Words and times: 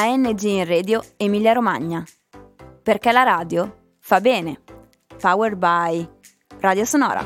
ANG 0.00 0.42
in 0.42 0.64
Radio 0.64 1.02
Emilia 1.16 1.52
Romagna. 1.52 2.04
Perché 2.84 3.10
la 3.10 3.24
radio 3.24 3.96
fa 3.98 4.20
bene. 4.20 4.60
Powered 5.20 5.58
by 5.58 6.08
Radio 6.60 6.84
Sonora. 6.84 7.24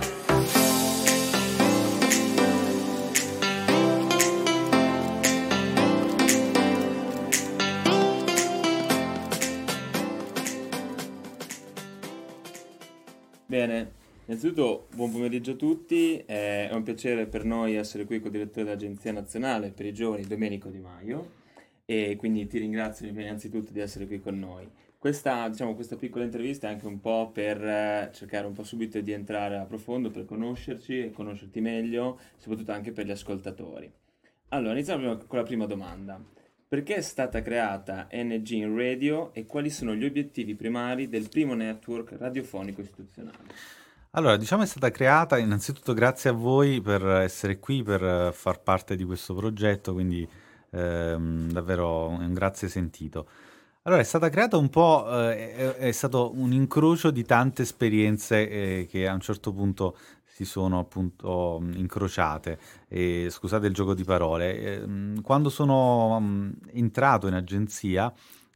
Bene, 13.45 13.93
innanzitutto 14.25 14.87
buon 14.95 15.13
pomeriggio 15.13 15.51
a 15.51 15.57
tutti, 15.57 16.17
è 16.25 16.71
un 16.73 16.83
piacere 16.83 17.27
per 17.27 17.45
noi 17.45 17.75
essere 17.75 18.07
qui 18.07 18.17
con 18.17 18.29
il 18.29 18.39
direttore 18.39 18.65
dell'Agenzia 18.65 19.13
Nazionale 19.13 19.73
per 19.73 19.85
i 19.85 19.93
Giovani 19.93 20.23
Domenico 20.23 20.71
Di 20.71 20.79
Maio 20.79 21.41
e 21.85 22.17
quindi 22.17 22.47
ti 22.47 22.59
ringrazio 22.59 23.07
innanzitutto 23.09 23.73
di 23.73 23.81
essere 23.81 24.07
qui 24.07 24.21
con 24.21 24.39
noi. 24.39 24.69
Questa, 24.99 25.49
diciamo, 25.49 25.75
questa 25.75 25.97
piccola 25.97 26.25
intervista 26.25 26.69
è 26.69 26.71
anche 26.71 26.87
un 26.87 27.01
po' 27.01 27.31
per 27.33 27.61
eh, 27.61 28.11
cercare 28.13 28.47
un 28.47 28.53
po' 28.53 28.63
subito 28.63 29.01
di 29.01 29.11
entrare 29.11 29.57
a 29.57 29.65
profondo, 29.65 30.11
per 30.11 30.25
conoscerci 30.25 31.07
e 31.07 31.11
conoscerti 31.11 31.61
meglio, 31.61 32.21
soprattutto 32.37 32.71
anche 32.71 32.93
per 32.93 33.07
gli 33.07 33.11
ascoltatori. 33.11 33.93
Allora, 34.51 34.75
iniziamo 34.75 35.17
con 35.27 35.39
la 35.39 35.45
prima 35.45 35.67
domanda. 35.67 36.23
Perché 36.69 36.95
è 36.95 37.01
stata 37.01 37.43
creata 37.43 38.09
NG 38.13 38.51
in 38.51 38.77
Radio 38.77 39.35
e 39.35 39.45
quali 39.45 39.71
sono 39.71 39.95
gli 39.95 40.05
obiettivi 40.05 40.55
primari 40.55 41.09
del 41.09 41.29
primo 41.29 41.55
network 41.55 42.15
radiofonico 42.17 42.81
istituzionale? 42.81 43.39
Allora, 44.13 44.37
diciamo 44.37 44.63
è 44.63 44.67
stata 44.67 44.91
creata 44.91 45.37
innanzitutto 45.37 45.95
grazie 45.95 46.31
a 46.31 46.35
voi 46.35 46.81
per 46.81 47.05
essere 47.05 47.59
qui, 47.59 47.83
per 47.83 48.33
far 48.33 48.63
parte 48.63 48.95
di 48.95 49.05
questo 49.05 49.35
progetto, 49.35 49.93
quindi 49.93 50.27
ehm, 50.73 51.53
davvero 51.53 52.09
un 52.09 52.33
grazie 52.33 52.69
sentito. 52.69 53.29
Allora, 53.85 54.01
è 54.01 54.05
stata 54.05 54.29
creata 54.29 54.57
un 54.57 54.69
po', 54.69 55.07
eh, 55.09 55.55
è, 55.55 55.75
è, 55.75 55.93
stato 55.93 56.33
un 56.35 56.53
incrocio 56.53 57.11
di 57.11 57.25
tante 57.25 57.63
esperienze 57.63 58.49
eh, 58.49 58.87
che 58.89 59.09
a 59.09 59.13
un 59.13 59.21
certo 59.21 59.53
punto 59.53 59.97
si 60.25 60.45
sono 60.45 60.79
appunto 60.79 61.61
incrociate. 61.75 62.59
E, 62.89 63.27
scusate 63.29 63.67
il 63.67 63.75
gioco 63.75 63.95
di 63.95 64.05
parole. 64.05 64.59
Eh, 64.59 65.21
quando 65.23 65.51
sono 65.51 66.17
um, 66.17 66.55
entrato 66.73 67.27
in 67.27 67.35
agenzia, 67.35 68.13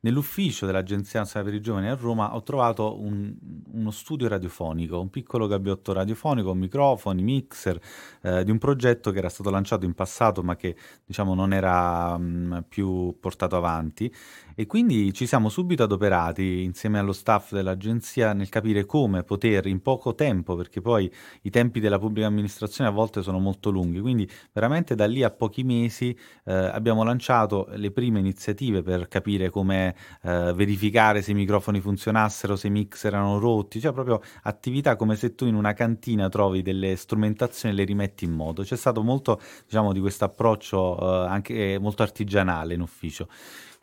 Nell'ufficio 0.06 0.66
dell'Agenzia 0.66 1.18
Nazionale 1.18 1.50
per 1.50 1.58
i 1.58 1.60
Giovani 1.60 1.88
a 1.88 1.96
Roma 1.96 2.36
ho 2.36 2.42
trovato 2.44 3.00
un, 3.00 3.34
uno 3.72 3.90
studio 3.90 4.28
radiofonico, 4.28 5.00
un 5.00 5.10
piccolo 5.10 5.48
gabbiotto 5.48 5.92
radiofonico, 5.92 6.54
microfoni, 6.54 7.24
mixer, 7.24 7.76
eh, 8.22 8.44
di 8.44 8.52
un 8.52 8.58
progetto 8.58 9.10
che 9.10 9.18
era 9.18 9.28
stato 9.28 9.50
lanciato 9.50 9.84
in 9.84 9.94
passato 9.94 10.44
ma 10.44 10.54
che 10.54 10.76
diciamo 11.04 11.34
non 11.34 11.52
era 11.52 12.16
mh, 12.16 12.66
più 12.68 13.16
portato 13.18 13.56
avanti. 13.56 14.14
E 14.54 14.66
quindi 14.66 15.12
ci 15.12 15.26
siamo 15.26 15.48
subito 15.48 15.82
adoperati 15.82 16.62
insieme 16.62 17.00
allo 17.00 17.12
staff 17.12 17.52
dell'agenzia 17.52 18.32
nel 18.32 18.48
capire 18.48 18.84
come 18.84 19.24
poter 19.24 19.66
in 19.66 19.82
poco 19.82 20.14
tempo, 20.14 20.54
perché 20.54 20.80
poi 20.80 21.12
i 21.42 21.50
tempi 21.50 21.80
della 21.80 21.98
pubblica 21.98 22.28
amministrazione 22.28 22.88
a 22.88 22.92
volte 22.92 23.22
sono 23.22 23.40
molto 23.40 23.70
lunghi, 23.70 23.98
quindi 23.98 24.30
veramente 24.52 24.94
da 24.94 25.06
lì 25.06 25.24
a 25.24 25.30
pochi 25.30 25.64
mesi 25.64 26.16
eh, 26.44 26.54
abbiamo 26.54 27.02
lanciato 27.02 27.66
le 27.72 27.90
prime 27.90 28.20
iniziative 28.20 28.82
per 28.82 29.08
capire 29.08 29.50
come 29.50 29.94
eh, 30.22 30.52
verificare 30.54 31.22
se 31.22 31.30
i 31.32 31.34
microfoni 31.34 31.80
funzionassero, 31.80 32.56
se 32.56 32.66
i 32.66 32.70
mix 32.70 33.04
erano 33.04 33.38
rotti, 33.38 33.80
cioè 33.80 33.92
proprio 33.92 34.20
attività 34.42 34.96
come 34.96 35.16
se 35.16 35.34
tu 35.34 35.46
in 35.46 35.54
una 35.54 35.72
cantina 35.72 36.28
trovi 36.28 36.62
delle 36.62 36.96
strumentazioni 36.96 37.74
e 37.74 37.78
le 37.78 37.84
rimetti 37.84 38.24
in 38.24 38.32
moto. 38.32 38.62
C'è 38.62 38.76
stato 38.76 39.02
molto, 39.02 39.40
diciamo, 39.64 39.92
di 39.92 40.00
questo 40.00 40.24
approccio 40.24 40.98
eh, 41.24 41.28
anche 41.28 41.78
molto 41.80 42.02
artigianale 42.02 42.74
in 42.74 42.80
ufficio. 42.80 43.28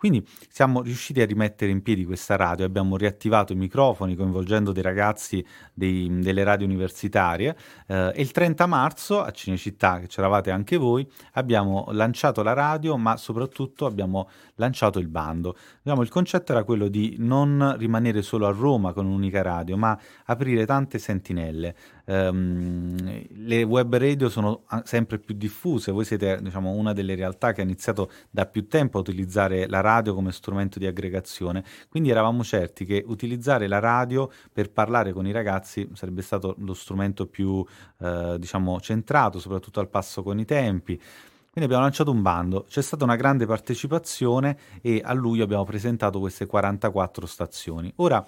Quindi 0.04 0.28
siamo 0.50 0.82
riusciti 0.82 1.22
a 1.22 1.26
rimettere 1.26 1.72
in 1.72 1.82
piedi 1.82 2.04
questa 2.04 2.36
radio, 2.36 2.66
abbiamo 2.66 2.98
riattivato 2.98 3.54
i 3.54 3.56
microfoni 3.56 4.16
coinvolgendo 4.16 4.74
dei 4.74 4.84
ragazzi 4.84 5.42
dei, 5.74 6.20
delle 6.20 6.44
radio 6.44 6.66
universitarie 6.66 7.56
eh, 7.88 8.12
e 8.14 8.22
il 8.22 8.32
30 8.32 8.66
marzo 8.66 9.22
a 9.22 9.32
Cinecittà, 9.32 10.02
che 10.02 10.08
c'eravate 10.08 10.52
anche 10.52 10.76
voi, 10.76 11.10
abbiamo 11.36 11.88
lanciato 11.92 12.44
la 12.44 12.52
radio 12.52 12.98
ma 12.98 13.16
soprattutto 13.16 13.86
abbiamo 13.86 14.28
lanciato 14.56 15.00
il 15.00 15.08
bando. 15.08 15.56
Diciamo, 15.82 16.02
il 16.02 16.10
concetto 16.10 16.52
era 16.52 16.66
quello 16.66 16.90
di 16.90 17.16
non 17.20 17.74
rimanere 17.78 18.24
solo 18.24 18.46
a 18.46 18.52
Roma 18.52 18.92
con 18.92 19.06
un'unica 19.06 19.42
radio 19.42 19.78
ma 19.78 19.98
aprire 20.26 20.66
tante 20.66 21.00
sentinelle. 21.00 21.76
Um, 22.06 23.26
le 23.30 23.64
web 23.64 23.96
radio 23.96 24.28
sono 24.28 24.64
sempre 24.84 25.20
più 25.20 25.36
diffuse, 25.36 25.92
voi 25.92 26.04
siete 26.04 26.40
diciamo, 26.42 26.72
una 26.72 26.92
delle 26.92 27.16
realtà 27.16 27.54
che 27.54 27.62
ha 27.62 27.64
iniziato 27.64 28.12
da 28.30 28.46
più 28.46 28.68
tempo 28.68 28.98
a 28.98 29.02
utilizzare 29.02 29.68
la 29.68 29.80
radio 29.80 30.14
come 30.14 30.34
strumento 30.34 30.80
di 30.80 30.86
aggregazione, 30.86 31.64
quindi 31.90 32.10
eravamo 32.10 32.44
certi 32.44 32.84
che 32.84 33.04
utilizzare 33.08 33.68
la 33.68 33.80
radio 33.80 34.30
per 34.52 34.72
parlare 34.72 35.14
con 35.14 35.26
i 35.28 35.32
ragazzi 35.32 35.88
sarebbe 35.94 36.22
stato 36.22 36.56
lo 36.60 36.74
strumento 36.74 37.26
più 37.28 37.66
eh, 38.00 38.36
diciamo, 38.38 38.82
centrato, 38.82 39.40
soprattutto 39.40 39.80
al 39.80 39.90
passo 39.90 40.24
con 40.24 40.40
i 40.40 40.46
tempi. 40.46 40.96
Quindi 40.96 41.70
abbiamo 41.70 41.84
lanciato 41.84 42.10
un 42.10 42.24
bando, 42.24 42.66
c'è 42.68 42.82
stata 42.82 43.04
una 43.04 43.16
grande 43.16 43.46
partecipazione 43.46 44.58
e 44.82 45.02
a 45.04 45.14
luglio 45.14 45.44
abbiamo 45.44 45.64
presentato 45.64 46.20
queste 46.20 46.48
44 46.48 47.28
stazioni. 47.28 47.94
Ora, 47.98 48.26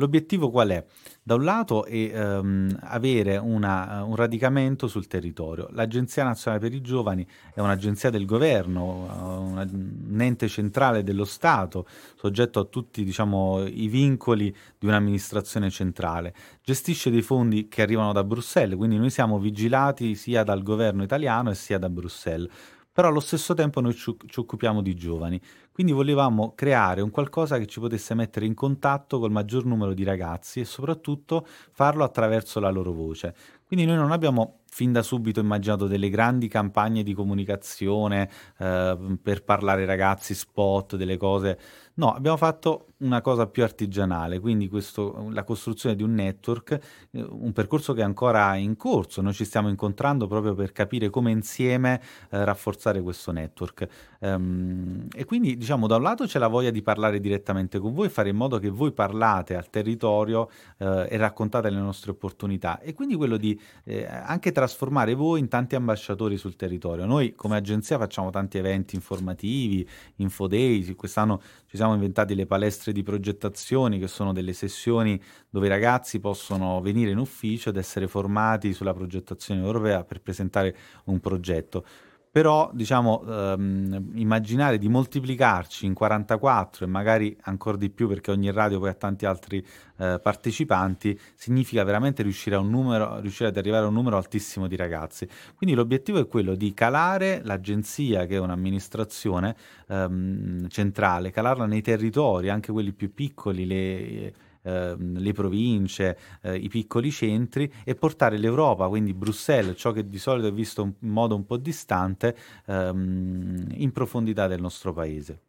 L'obiettivo 0.00 0.50
qual 0.50 0.68
è? 0.68 0.84
Da 1.20 1.34
un 1.34 1.42
lato 1.42 1.84
è 1.84 2.38
um, 2.38 2.76
avere 2.82 3.36
una, 3.36 4.04
un 4.04 4.14
radicamento 4.14 4.86
sul 4.86 5.08
territorio. 5.08 5.68
L'Agenzia 5.72 6.22
Nazionale 6.22 6.62
per 6.62 6.72
i 6.72 6.80
Giovani 6.80 7.26
è 7.52 7.60
un'agenzia 7.60 8.08
del 8.08 8.24
governo, 8.24 9.42
una, 9.50 9.62
un 9.62 10.20
ente 10.20 10.46
centrale 10.46 11.02
dello 11.02 11.24
Stato, 11.24 11.86
soggetto 12.14 12.60
a 12.60 12.64
tutti 12.64 13.02
diciamo, 13.02 13.66
i 13.66 13.88
vincoli 13.88 14.54
di 14.78 14.86
un'amministrazione 14.86 15.68
centrale. 15.68 16.32
Gestisce 16.62 17.10
dei 17.10 17.22
fondi 17.22 17.66
che 17.66 17.82
arrivano 17.82 18.12
da 18.12 18.22
Bruxelles, 18.22 18.76
quindi 18.76 18.98
noi 18.98 19.10
siamo 19.10 19.40
vigilati 19.40 20.14
sia 20.14 20.44
dal 20.44 20.62
governo 20.62 21.02
italiano 21.02 21.50
e 21.50 21.54
sia 21.56 21.78
da 21.78 21.90
Bruxelles 21.90 22.48
però 22.92 23.08
allo 23.08 23.20
stesso 23.20 23.54
tempo 23.54 23.80
noi 23.80 23.94
ci, 23.94 24.14
occupiamo 24.36 24.82
di 24.82 24.94
giovani. 24.94 25.40
Quindi 25.72 25.92
volevamo 25.92 26.52
creare 26.54 27.00
un 27.00 27.10
qualcosa 27.10 27.58
che 27.58 27.66
ci 27.66 27.78
potesse 27.80 28.14
mettere 28.14 28.46
in 28.46 28.54
contatto 28.54 29.18
col 29.18 29.30
maggior 29.30 29.64
numero 29.64 29.94
di 29.94 30.02
ragazzi 30.02 30.60
e 30.60 30.64
soprattutto 30.64 31.46
farlo 31.46 32.02
attraverso 32.02 32.58
la 32.58 32.70
loro 32.70 32.92
voce. 32.92 33.34
Quindi 33.64 33.86
noi 33.86 33.96
non 33.96 34.10
abbiamo 34.10 34.60
fin 34.78 34.92
da 34.92 35.02
subito 35.02 35.40
immaginato 35.40 35.88
delle 35.88 36.08
grandi 36.08 36.46
campagne 36.46 37.02
di 37.02 37.12
comunicazione 37.12 38.30
eh, 38.58 39.18
per 39.20 39.42
parlare 39.42 39.80
ai 39.80 39.86
ragazzi, 39.88 40.34
spot, 40.34 40.94
delle 40.94 41.16
cose. 41.16 41.58
No, 41.94 42.12
abbiamo 42.12 42.36
fatto 42.36 42.92
una 42.98 43.20
cosa 43.20 43.48
più 43.48 43.64
artigianale, 43.64 44.38
quindi 44.38 44.68
questo, 44.68 45.28
la 45.32 45.42
costruzione 45.42 45.96
di 45.96 46.04
un 46.04 46.14
network, 46.14 46.78
eh, 47.10 47.26
un 47.28 47.52
percorso 47.52 47.92
che 47.92 48.02
è 48.02 48.04
ancora 48.04 48.54
in 48.54 48.76
corso, 48.76 49.20
noi 49.20 49.32
ci 49.32 49.44
stiamo 49.44 49.68
incontrando 49.68 50.28
proprio 50.28 50.54
per 50.54 50.70
capire 50.70 51.10
come 51.10 51.32
insieme 51.32 52.00
eh, 52.30 52.44
rafforzare 52.44 53.02
questo 53.02 53.32
network. 53.32 53.88
Um, 54.20 55.06
e 55.12 55.24
quindi 55.24 55.56
diciamo 55.56 55.88
da 55.88 55.96
un 55.96 56.02
lato 56.02 56.24
c'è 56.24 56.38
la 56.38 56.46
voglia 56.46 56.70
di 56.70 56.82
parlare 56.82 57.18
direttamente 57.18 57.80
con 57.80 57.92
voi, 57.92 58.08
fare 58.08 58.28
in 58.28 58.36
modo 58.36 58.58
che 58.58 58.68
voi 58.68 58.92
parlate 58.92 59.56
al 59.56 59.68
territorio 59.68 60.48
eh, 60.78 61.08
e 61.08 61.16
raccontate 61.16 61.68
le 61.68 61.80
nostre 61.80 62.12
opportunità. 62.12 62.78
E 62.78 62.94
quindi 62.94 63.16
quello 63.16 63.36
di 63.36 63.60
eh, 63.82 64.06
anche 64.06 64.52
trasformare 64.52 64.67
voi 65.14 65.40
in 65.40 65.48
tanti 65.48 65.74
ambasciatori 65.74 66.36
sul 66.36 66.56
territorio. 66.56 67.06
Noi 67.06 67.34
come 67.34 67.56
agenzia 67.56 67.98
facciamo 67.98 68.30
tanti 68.30 68.58
eventi 68.58 68.94
informativi, 68.94 69.88
infoday, 70.16 70.94
quest'anno 70.94 71.40
ci 71.66 71.76
siamo 71.76 71.94
inventati 71.94 72.34
le 72.34 72.46
palestre 72.46 72.92
di 72.92 73.02
progettazione, 73.02 73.98
che 73.98 74.08
sono 74.08 74.32
delle 74.32 74.52
sessioni 74.52 75.20
dove 75.48 75.66
i 75.66 75.70
ragazzi 75.70 76.20
possono 76.20 76.80
venire 76.80 77.10
in 77.10 77.18
ufficio 77.18 77.70
ed 77.70 77.76
essere 77.76 78.08
formati 78.08 78.72
sulla 78.72 78.94
progettazione 78.94 79.62
europea 79.62 80.04
per 80.04 80.20
presentare 80.20 80.76
un 81.04 81.20
progetto 81.20 81.84
però 82.30 82.70
diciamo 82.72 83.22
ehm, 83.26 84.12
immaginare 84.14 84.78
di 84.78 84.88
moltiplicarci 84.88 85.86
in 85.86 85.94
44 85.94 86.84
e 86.84 86.88
magari 86.88 87.36
ancora 87.42 87.76
di 87.76 87.90
più 87.90 88.08
perché 88.08 88.30
ogni 88.30 88.50
radio 88.52 88.78
poi 88.78 88.90
ha 88.90 88.94
tanti 88.94 89.26
altri 89.26 89.64
eh, 89.96 90.20
partecipanti 90.22 91.18
significa 91.34 91.82
veramente 91.84 92.22
riuscire, 92.22 92.56
a 92.56 92.58
un 92.58 92.70
numero, 92.70 93.20
riuscire 93.20 93.48
ad 93.48 93.56
arrivare 93.56 93.84
a 93.84 93.88
un 93.88 93.94
numero 93.94 94.16
altissimo 94.16 94.66
di 94.66 94.76
ragazzi. 94.76 95.28
Quindi 95.54 95.74
l'obiettivo 95.74 96.18
è 96.18 96.26
quello 96.26 96.54
di 96.54 96.72
calare 96.74 97.40
l'agenzia 97.44 98.26
che 98.26 98.36
è 98.36 98.38
un'amministrazione 98.38 99.56
ehm, 99.88 100.68
centrale 100.68 101.30
calarla 101.30 101.66
nei 101.66 101.82
territori 101.82 102.48
anche 102.48 102.72
quelli 102.72 102.92
più 102.92 103.12
piccoli 103.12 103.66
le 103.66 104.32
Ehm, 104.62 105.18
le 105.18 105.32
province, 105.32 106.18
eh, 106.42 106.56
i 106.56 106.68
piccoli 106.68 107.10
centri 107.10 107.72
e 107.84 107.94
portare 107.94 108.38
l'Europa, 108.38 108.88
quindi 108.88 109.14
Bruxelles, 109.14 109.78
ciò 109.78 109.92
che 109.92 110.08
di 110.08 110.18
solito 110.18 110.48
è 110.48 110.52
visto 110.52 110.82
in 110.82 111.10
modo 111.10 111.34
un 111.34 111.46
po' 111.46 111.56
distante, 111.56 112.36
ehm, 112.66 113.68
in 113.76 113.92
profondità 113.92 114.46
del 114.46 114.60
nostro 114.60 114.92
paese. 114.92 115.40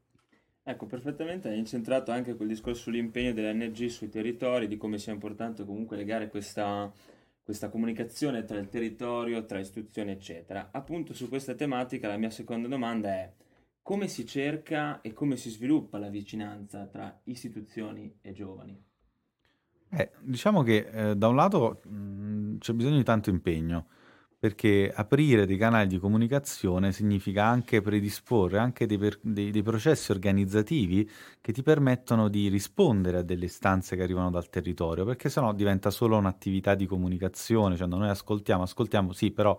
Ecco, 0.64 0.86
perfettamente 0.86 1.50
hai 1.50 1.58
incentrato 1.58 2.12
anche 2.12 2.36
quel 2.36 2.50
discorso 2.50 2.84
sull'impegno 2.84 3.34
dell'NG 3.34 3.88
sui 3.88 4.10
territori, 4.10 4.68
di 4.68 4.78
come 4.78 5.00
sia 5.00 5.12
importante 5.12 5.66
comunque 5.66 5.98
legare 5.98 6.30
questa, 6.30 6.92
questa 7.42 7.70
comunicazione 7.70 8.44
tra 8.46 8.60
il 8.60 8.70
territorio, 8.70 9.44
tra 9.46 9.60
istituzioni, 9.60 10.12
eccetera. 10.12 10.70
Appunto 10.72 11.14
su 11.16 11.28
questa 11.28 11.56
tematica 11.56 12.08
la 12.08 12.18
mia 12.18 12.30
seconda 12.30 12.68
domanda 12.68 13.10
è 13.10 13.34
come 13.82 14.08
si 14.08 14.28
cerca 14.28 15.02
e 15.02 15.14
come 15.14 15.36
si 15.36 15.50
sviluppa 15.50 15.98
la 15.98 16.10
vicinanza 16.10 16.86
tra 16.86 17.20
istituzioni 17.24 18.20
e 18.22 18.32
giovani? 18.32 18.89
Eh, 19.92 20.12
diciamo 20.22 20.62
che 20.62 20.88
eh, 20.92 21.16
da 21.16 21.28
un 21.28 21.36
lato 21.36 21.82
mh, 21.84 22.58
c'è 22.60 22.74
bisogno 22.74 22.98
di 22.98 23.04
tanto 23.04 23.30
impegno, 23.32 23.88
perché 24.38 24.92
aprire 24.94 25.46
dei 25.46 25.58
canali 25.58 25.88
di 25.88 25.98
comunicazione 25.98 26.92
significa 26.92 27.46
anche 27.46 27.82
predisporre 27.82 28.60
anche 28.60 28.86
dei, 28.86 28.98
per, 28.98 29.18
dei, 29.22 29.52
dei, 29.52 29.64
processi 29.64 30.12
organizzativi 30.12 31.10
che 31.42 31.52
ti 31.52 31.64
permettono 31.64 32.30
di 32.30 32.48
rispondere 32.50 33.18
a 33.18 33.22
delle 33.24 33.46
istanze 33.46 33.96
che 33.96 34.04
arrivano 34.04 34.30
dal 34.30 34.50
territorio, 34.50 35.06
perché 35.06 35.30
sennò 35.30 35.54
diventa 35.54 35.90
solo 35.90 36.18
un'attività 36.18 36.76
di 36.76 36.86
comunicazione, 36.86 37.76
cioè 37.76 37.88
noi 37.88 38.10
ascoltiamo, 38.10 38.64
ascoltiamo, 38.64 39.12
sì, 39.12 39.32
però 39.32 39.58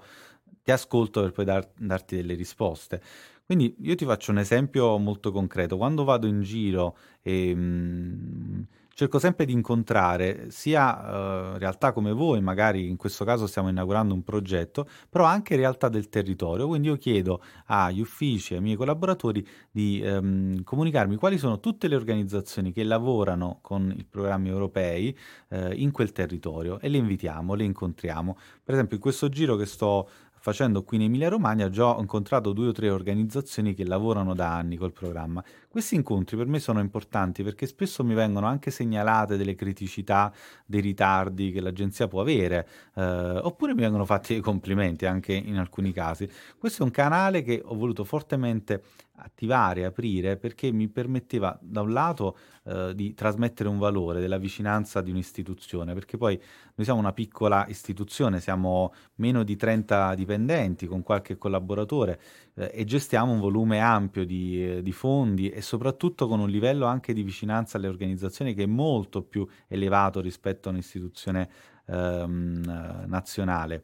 ti 0.63 0.71
ascolto 0.71 1.23
per 1.23 1.33
poi 1.33 1.45
dar, 1.45 1.69
darti 1.77 2.17
delle 2.17 2.35
risposte. 2.35 3.03
Quindi 3.45 3.75
io 3.81 3.97
ti 3.97 4.05
faccio 4.05 4.31
un 4.31 4.39
esempio 4.39 4.97
molto 4.99 5.33
concreto. 5.33 5.77
Quando 5.77 6.05
vado 6.05 6.27
in 6.29 6.43
giro 6.43 6.97
e 7.21 7.53
mh, 7.53 7.61
mm, 7.61 8.63
cerco 9.01 9.19
sempre 9.19 9.47
di 9.47 9.53
incontrare 9.55 10.51
sia 10.51 11.55
uh, 11.55 11.57
realtà 11.57 11.91
come 11.93 12.13
voi, 12.13 12.43
magari 12.43 12.87
in 12.87 12.99
questo 12.99 13.25
caso 13.25 13.47
stiamo 13.47 13.71
inaugurando 13.71 14.13
un 14.13 14.23
progetto, 14.23 14.87
però 15.09 15.25
anche 15.25 15.57
realtà 15.57 15.89
del 15.89 16.11
territorio. 16.11 16.67
Quindi 16.67 16.89
io 16.89 16.97
chiedo 16.97 17.41
agli 17.69 18.03
uffici, 18.03 18.53
ai 18.53 18.61
miei 18.61 18.77
collaboratori 18.77 19.47
di 19.71 20.03
um, 20.05 20.63
comunicarmi 20.63 21.17
quali 21.17 21.39
sono 21.39 21.61
tutte 21.61 21.89
le 21.89 21.95
organizzazioni 21.95 22.73
che 22.73 22.85
lavorano 22.85 23.61
con 23.63 23.91
i 23.97 24.05
programmi 24.05 24.51
europei 24.51 25.17
uh, 25.49 25.71
in 25.73 25.93
quel 25.93 26.13
territorio 26.13 26.79
e 26.79 26.91
le 26.91 26.99
invitiamo, 26.99 27.55
le 27.55 27.65
incontriamo. 27.65 28.37
Per 28.63 28.75
esempio 28.75 28.97
in 28.97 29.03
questo 29.03 29.31
giro 29.31 29.57
che 29.57 29.65
sto 29.65 30.11
facendo 30.41 30.83
qui 30.83 30.97
in 30.97 31.03
Emilia 31.05 31.29
Romagna 31.29 31.69
già 31.69 31.97
ho 31.97 32.01
incontrato 32.01 32.53
due 32.53 32.69
o 32.69 32.73
tre 32.73 32.89
organizzazioni 32.91 33.75
che 33.75 33.85
lavorano 33.85 34.35
da 34.35 34.55
anni 34.55 34.77
col 34.77 34.93
programma. 34.93 35.45
Questi 35.73 35.95
incontri 35.95 36.37
per 36.37 36.49
me 36.49 36.59
sono 36.59 36.81
importanti 36.81 37.45
perché 37.45 37.65
spesso 37.65 38.03
mi 38.03 38.13
vengono 38.13 38.49
anche 38.49 38.73
segnalate 38.73 39.37
delle 39.37 39.55
criticità, 39.55 40.33
dei 40.67 40.81
ritardi 40.81 41.53
che 41.53 41.61
l'agenzia 41.61 42.09
può 42.09 42.23
avere, 42.23 42.67
eh, 42.97 43.03
oppure 43.41 43.73
mi 43.73 43.83
vengono 43.83 44.05
fatti 44.05 44.33
dei 44.33 44.43
complimenti 44.43 45.07
anche 45.07 45.33
in 45.33 45.59
alcuni 45.59 45.93
casi. 45.93 46.29
Questo 46.59 46.83
è 46.83 46.85
un 46.85 46.91
canale 46.91 47.43
che 47.43 47.63
ho 47.65 47.77
voluto 47.77 48.03
fortemente 48.03 48.83
attivare, 49.23 49.85
aprire, 49.85 50.37
perché 50.37 50.73
mi 50.73 50.89
permetteva 50.89 51.57
da 51.61 51.83
un 51.83 51.93
lato 51.93 52.37
eh, 52.65 52.93
di 52.95 53.15
trasmettere 53.15 53.69
un 53.69 53.79
valore 53.79 54.21
della 54.21 54.39
vicinanza 54.39 55.01
di 55.01 55.11
un'istituzione, 55.11 55.95
perché 55.95 56.17
poi 56.17 56.37
noi 56.37 56.85
siamo 56.85 57.01
una 57.01 57.13
piccola 57.13 57.67
istituzione, 57.69 58.41
siamo 58.41 58.93
meno 59.17 59.43
di 59.43 59.57
30 59.57 60.15
dipendenti 60.15 60.87
con 60.87 61.03
qualche 61.03 61.37
collaboratore 61.37 62.21
eh, 62.55 62.71
e 62.73 62.85
gestiamo 62.85 63.33
un 63.33 63.41
volume 63.41 63.81
ampio 63.81 64.25
di, 64.25 64.77
eh, 64.77 64.83
di, 64.83 64.93
fondi 64.93 65.51
e 65.61 65.63
soprattutto 65.63 66.27
con 66.27 66.41
un 66.41 66.49
livello 66.49 66.87
anche 66.87 67.13
di 67.13 67.23
vicinanza 67.23 67.77
alle 67.77 67.87
organizzazioni 67.87 68.55
che 68.55 68.63
è 68.63 68.67
molto 68.67 69.23
più 69.23 69.47
elevato 69.69 70.21
rispetto 70.21 70.69
a 70.69 70.73
un'istituzione 70.73 71.51
ehm, 71.87 73.05
nazionale. 73.07 73.83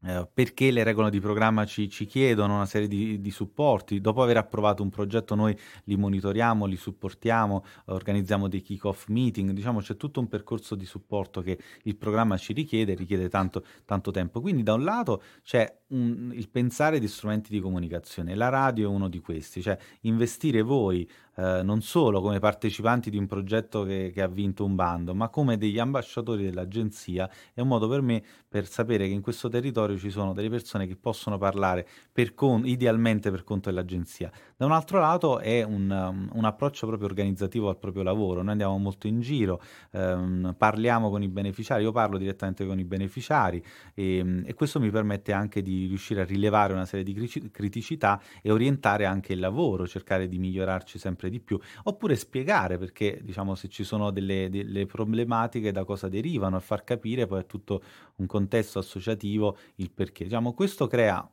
Eh, 0.00 0.28
perché 0.32 0.70
le 0.70 0.84
regole 0.84 1.10
di 1.10 1.18
programma 1.18 1.64
ci, 1.64 1.88
ci 1.88 2.06
chiedono 2.06 2.54
una 2.54 2.66
serie 2.66 2.86
di, 2.86 3.20
di, 3.20 3.30
supporti. 3.32 4.00
Dopo 4.00 4.22
aver 4.22 4.36
approvato 4.36 4.80
un 4.80 4.90
progetto 4.90 5.34
noi 5.34 5.58
li 5.84 5.96
monitoriamo, 5.96 6.66
li 6.66 6.76
supportiamo, 6.76 7.64
organizziamo 7.86 8.46
dei 8.46 8.62
kick-off 8.62 9.08
meeting, 9.08 9.50
diciamo 9.50 9.80
c'è 9.80 9.96
tutto 9.96 10.20
un 10.20 10.28
percorso 10.28 10.76
di 10.76 10.84
supporto 10.84 11.40
che 11.42 11.58
il 11.82 11.96
programma 11.96 12.36
ci 12.36 12.52
richiede, 12.52 12.94
richiede 12.94 13.28
tanto, 13.28 13.64
tanto 13.84 14.12
tempo. 14.12 14.40
Quindi 14.40 14.62
da 14.62 14.74
un 14.74 14.84
lato 14.84 15.20
c'è 15.42 15.80
un, 15.88 16.30
il 16.32 16.48
pensare 16.48 17.00
di 17.00 17.08
strumenti 17.08 17.50
di 17.50 17.58
comunicazione, 17.58 18.36
la 18.36 18.50
radio 18.50 18.88
è 18.88 18.94
uno 18.94 19.08
di 19.08 19.18
questi, 19.18 19.62
cioè 19.62 19.76
investire 20.02 20.62
voi 20.62 21.10
eh, 21.38 21.62
non 21.62 21.82
solo 21.82 22.20
come 22.20 22.40
partecipanti 22.40 23.10
di 23.10 23.16
un 23.16 23.26
progetto 23.26 23.84
che, 23.84 24.10
che, 24.12 24.22
ha 24.22 24.26
vinto 24.26 24.64
un 24.64 24.74
bando, 24.74 25.14
ma 25.14 25.28
come 25.28 25.56
degli 25.56 25.78
ambasciatori 25.78 26.42
dell'agenzia, 26.42 27.30
è 27.54 27.60
un 27.60 27.68
modo 27.68 27.86
per 27.86 28.00
me 28.02 28.22
per 28.48 28.66
sapere 28.66 29.06
che 29.06 29.12
in 29.12 29.20
questo 29.20 29.48
territorio 29.48 29.96
ci 29.96 30.10
sono 30.10 30.32
delle 30.32 30.48
persone 30.48 30.88
che 30.88 30.96
possono 30.96 31.38
parlare 31.38 31.86
per 32.10 32.34
con, 32.34 32.66
idealmente 32.66 33.30
per 33.30 33.44
conto 33.44 33.68
dell'agenzia. 33.68 34.32
Da 34.56 34.66
un 34.66 34.72
altro 34.72 34.98
lato 34.98 35.38
è 35.38 35.62
un, 35.62 35.88
um, 35.88 36.28
un, 36.32 36.44
approccio 36.44 36.86
proprio 36.88 37.06
organizzativo 37.06 37.68
al 37.68 37.78
proprio 37.78 38.02
lavoro, 38.02 38.42
noi 38.42 38.52
andiamo 38.52 38.76
molto 38.78 39.06
in 39.06 39.20
giro, 39.20 39.60
ehm, 39.92 40.56
parliamo 40.58 41.08
con 41.08 41.22
i 41.22 41.28
beneficiari, 41.28 41.84
io 41.84 41.92
parlo 41.92 42.18
direttamente 42.18 42.66
con 42.66 42.80
i 42.80 42.84
beneficiari 42.84 43.62
e, 43.94 44.42
e, 44.44 44.54
questo 44.54 44.80
mi 44.80 44.90
permette 44.90 45.32
anche 45.32 45.62
di 45.62 45.86
riuscire 45.86 46.22
a 46.22 46.24
rilevare 46.24 46.72
una 46.72 46.86
serie 46.86 47.04
di 47.04 47.50
criticità 47.52 48.20
e 48.42 48.50
orientare 48.50 49.04
anche 49.04 49.34
il 49.34 49.38
lavoro, 49.38 49.86
cercare 49.86 50.26
di 50.26 50.38
migliorarci 50.38 50.98
sempre 50.98 51.27
sempre 51.28 51.30
di 51.30 51.40
più, 51.40 51.58
oppure 51.84 52.16
spiegare 52.16 52.78
perché 52.78 53.20
diciamo 53.22 53.54
se 53.54 53.68
ci 53.68 53.84
sono 53.84 54.10
delle, 54.10 54.48
delle 54.50 54.86
problematiche 54.86 55.70
da 55.70 55.84
cosa 55.84 56.08
derivano 56.08 56.56
e 56.56 56.60
far 56.60 56.84
capire 56.84 57.26
poi 57.26 57.40
a 57.40 57.44
tutto 57.44 57.82
un 58.16 58.26
contesto 58.26 58.78
associativo 58.78 59.56
il 59.76 59.90
perché. 59.90 60.24
Diciamo, 60.24 60.54
questo 60.54 60.86
crea 60.86 61.28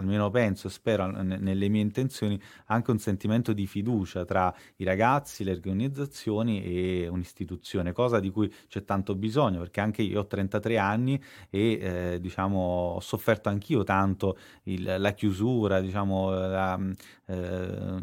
almeno 0.00 0.30
penso 0.30 0.68
spero 0.68 1.06
nelle 1.10 1.68
mie 1.68 1.82
intenzioni, 1.82 2.40
anche 2.66 2.90
un 2.90 2.98
sentimento 2.98 3.52
di 3.52 3.66
fiducia 3.66 4.24
tra 4.24 4.52
i 4.76 4.84
ragazzi, 4.84 5.44
le 5.44 5.52
organizzazioni 5.52 6.62
e 6.62 7.08
un'istituzione, 7.08 7.92
cosa 7.92 8.18
di 8.18 8.30
cui 8.30 8.52
c'è 8.68 8.84
tanto 8.84 9.14
bisogno, 9.14 9.60
perché 9.60 9.80
anche 9.80 10.02
io 10.02 10.20
ho 10.20 10.26
33 10.26 10.78
anni 10.78 11.22
e 11.50 11.78
eh, 11.80 12.18
diciamo, 12.20 12.94
ho 12.94 13.00
sofferto 13.00 13.48
anch'io 13.48 13.84
tanto 13.84 14.36
il, 14.64 14.96
la 14.98 15.12
chiusura, 15.12 15.80
diciamo, 15.80 16.30
la, 16.30 16.78
eh, 17.26 17.98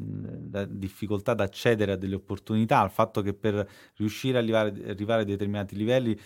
la, 0.52 0.66
difficoltà 0.66 1.32
ad 1.32 1.42
accedere 1.42 1.94
a 1.94 1.96
delle 1.96 2.16
opportunità, 2.16 2.80
al 2.80 2.92
fatto 2.92 3.22
che 3.22 3.34
per 3.34 3.68
riuscire 3.96 4.38
a 4.38 4.42
arrivare, 4.42 4.90
arrivare 4.90 5.22
a 5.24 5.26
determinati 5.26 5.76
livelli 5.76 6.18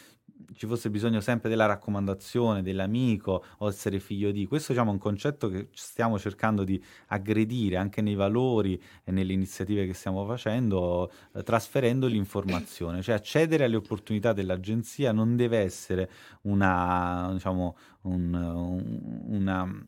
ci 0.62 0.68
fosse 0.68 0.92
bisogno 0.92 1.22
sempre 1.22 1.50
della 1.50 1.66
raccomandazione 1.66 2.62
dell'amico 2.62 3.44
o 3.58 3.68
essere 3.68 4.00
figlio 4.00 4.30
di. 4.30 4.46
Questo 4.46 4.74
diciamo, 4.74 4.92
è 4.92 4.94
un 4.94 5.00
concetto 5.00 5.50
che 5.50 5.70
stiamo 5.74 6.20
cercando 6.20 6.64
di 6.64 6.80
aggredire 7.08 7.78
anche 7.78 8.04
nei 8.04 8.14
valori 8.14 8.80
e 9.04 9.12
nelle 9.12 9.34
iniziative 9.34 9.88
che 9.88 9.94
stiamo 9.94 10.24
facendo, 10.24 11.12
eh, 11.34 11.42
trasferendo 11.42 12.06
l'informazione. 12.06 13.02
Cioè 13.02 13.16
accedere 13.16 13.64
alle 13.64 13.76
opportunità 13.76 14.34
dell'agenzia 14.34 15.12
non 15.12 15.36
deve 15.36 15.58
essere 15.58 16.12
una, 16.42 17.32
diciamo, 17.34 17.76
un, 18.02 18.32
un, 18.32 19.24
una 19.30 19.86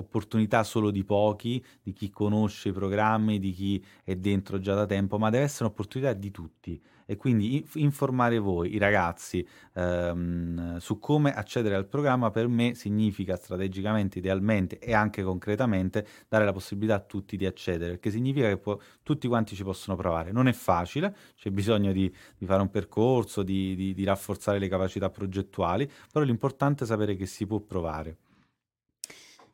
opportunità 0.00 0.62
solo 0.64 0.90
di 0.90 1.04
pochi, 1.04 1.64
di 1.82 1.92
chi 1.92 2.10
conosce 2.10 2.70
i 2.70 2.72
programmi, 2.72 3.38
di 3.38 3.52
chi 3.52 3.84
è 4.04 4.16
dentro 4.16 4.58
già 4.58 4.74
da 4.74 4.86
tempo, 4.86 5.18
ma 5.18 5.30
deve 5.30 5.44
essere 5.44 5.64
un'opportunità 5.64 6.12
di 6.12 6.30
tutti 6.30 6.80
e 7.10 7.16
quindi 7.16 7.66
informare 7.74 8.38
voi, 8.38 8.72
i 8.72 8.78
ragazzi, 8.78 9.44
ehm, 9.74 10.76
su 10.76 11.00
come 11.00 11.34
accedere 11.34 11.74
al 11.74 11.88
programma 11.88 12.30
per 12.30 12.46
me 12.46 12.76
significa 12.76 13.34
strategicamente, 13.34 14.20
idealmente 14.20 14.78
e 14.78 14.94
anche 14.94 15.24
concretamente 15.24 16.06
dare 16.28 16.44
la 16.44 16.52
possibilità 16.52 16.94
a 16.94 17.00
tutti 17.00 17.36
di 17.36 17.46
accedere, 17.46 17.94
perché 17.94 18.12
significa 18.12 18.46
che 18.46 18.58
può, 18.58 18.78
tutti 19.02 19.26
quanti 19.26 19.56
ci 19.56 19.64
possono 19.64 19.96
provare. 19.96 20.30
Non 20.30 20.46
è 20.46 20.52
facile, 20.52 21.12
c'è 21.34 21.50
bisogno 21.50 21.90
di, 21.90 22.14
di 22.38 22.46
fare 22.46 22.62
un 22.62 22.70
percorso, 22.70 23.42
di, 23.42 23.74
di, 23.74 23.92
di 23.92 24.04
rafforzare 24.04 24.60
le 24.60 24.68
capacità 24.68 25.10
progettuali, 25.10 25.90
però 26.12 26.24
l'importante 26.24 26.84
è 26.84 26.86
sapere 26.86 27.16
che 27.16 27.26
si 27.26 27.44
può 27.44 27.58
provare. 27.58 28.18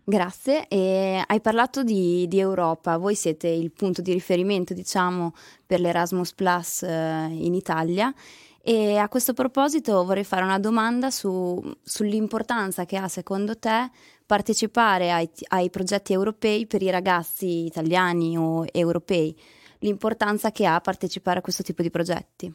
Grazie, 0.08 0.68
e 0.68 1.20
hai 1.26 1.40
parlato 1.40 1.82
di, 1.82 2.28
di, 2.28 2.38
Europa, 2.38 2.96
voi 2.96 3.16
siete 3.16 3.48
il 3.48 3.72
punto 3.72 4.02
di 4.02 4.12
riferimento 4.12 4.72
diciamo 4.72 5.34
per 5.66 5.80
l'Erasmus 5.80 6.32
Plus 6.32 6.84
eh, 6.84 7.26
in 7.32 7.54
Italia. 7.54 8.14
E 8.62 8.98
a 8.98 9.08
questo 9.08 9.32
proposito 9.32 10.04
vorrei 10.04 10.22
fare 10.22 10.44
una 10.44 10.60
domanda 10.60 11.10
su, 11.10 11.60
sull'importanza 11.82 12.84
che 12.84 12.96
ha 12.96 13.08
secondo 13.08 13.58
te 13.58 13.90
partecipare 14.24 15.10
ai, 15.10 15.28
ai 15.48 15.70
progetti 15.70 16.12
europei 16.12 16.68
per 16.68 16.82
i 16.82 16.90
ragazzi 16.90 17.64
italiani 17.64 18.38
o 18.38 18.64
europei, 18.70 19.36
l'importanza 19.80 20.52
che 20.52 20.66
ha 20.66 20.80
partecipare 20.80 21.40
a 21.40 21.42
questo 21.42 21.64
tipo 21.64 21.82
di 21.82 21.90
progetti. 21.90 22.54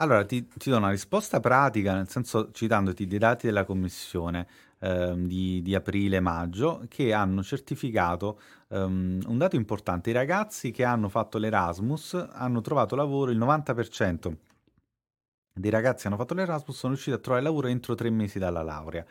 Allora, 0.00 0.24
ti, 0.24 0.48
ti 0.48 0.70
do 0.70 0.78
una 0.78 0.88
risposta 0.88 1.40
pratica, 1.40 1.92
nel 1.92 2.08
senso 2.08 2.50
citandoti 2.52 3.06
dei 3.06 3.18
dati 3.18 3.46
della 3.46 3.64
Commissione 3.64 4.46
ehm, 4.78 5.26
di, 5.26 5.60
di 5.60 5.74
aprile-maggio 5.74 6.86
che 6.88 7.12
hanno 7.12 7.42
certificato 7.42 8.40
um, 8.68 9.20
un 9.26 9.36
dato 9.36 9.56
importante. 9.56 10.08
I 10.08 10.14
ragazzi 10.14 10.70
che 10.70 10.84
hanno 10.84 11.10
fatto 11.10 11.36
l'Erasmus 11.36 12.14
hanno 12.32 12.62
trovato 12.62 12.96
lavoro, 12.96 13.30
il 13.30 13.38
90% 13.38 14.36
dei 15.52 15.70
ragazzi 15.70 16.02
che 16.02 16.06
hanno 16.08 16.16
fatto 16.16 16.32
l'Erasmus 16.32 16.76
sono 16.78 16.92
riusciti 16.94 17.14
a 17.14 17.20
trovare 17.20 17.44
lavoro 17.44 17.66
entro 17.68 17.94
tre 17.94 18.08
mesi 18.08 18.38
dalla 18.38 18.62
laurea. 18.62 19.04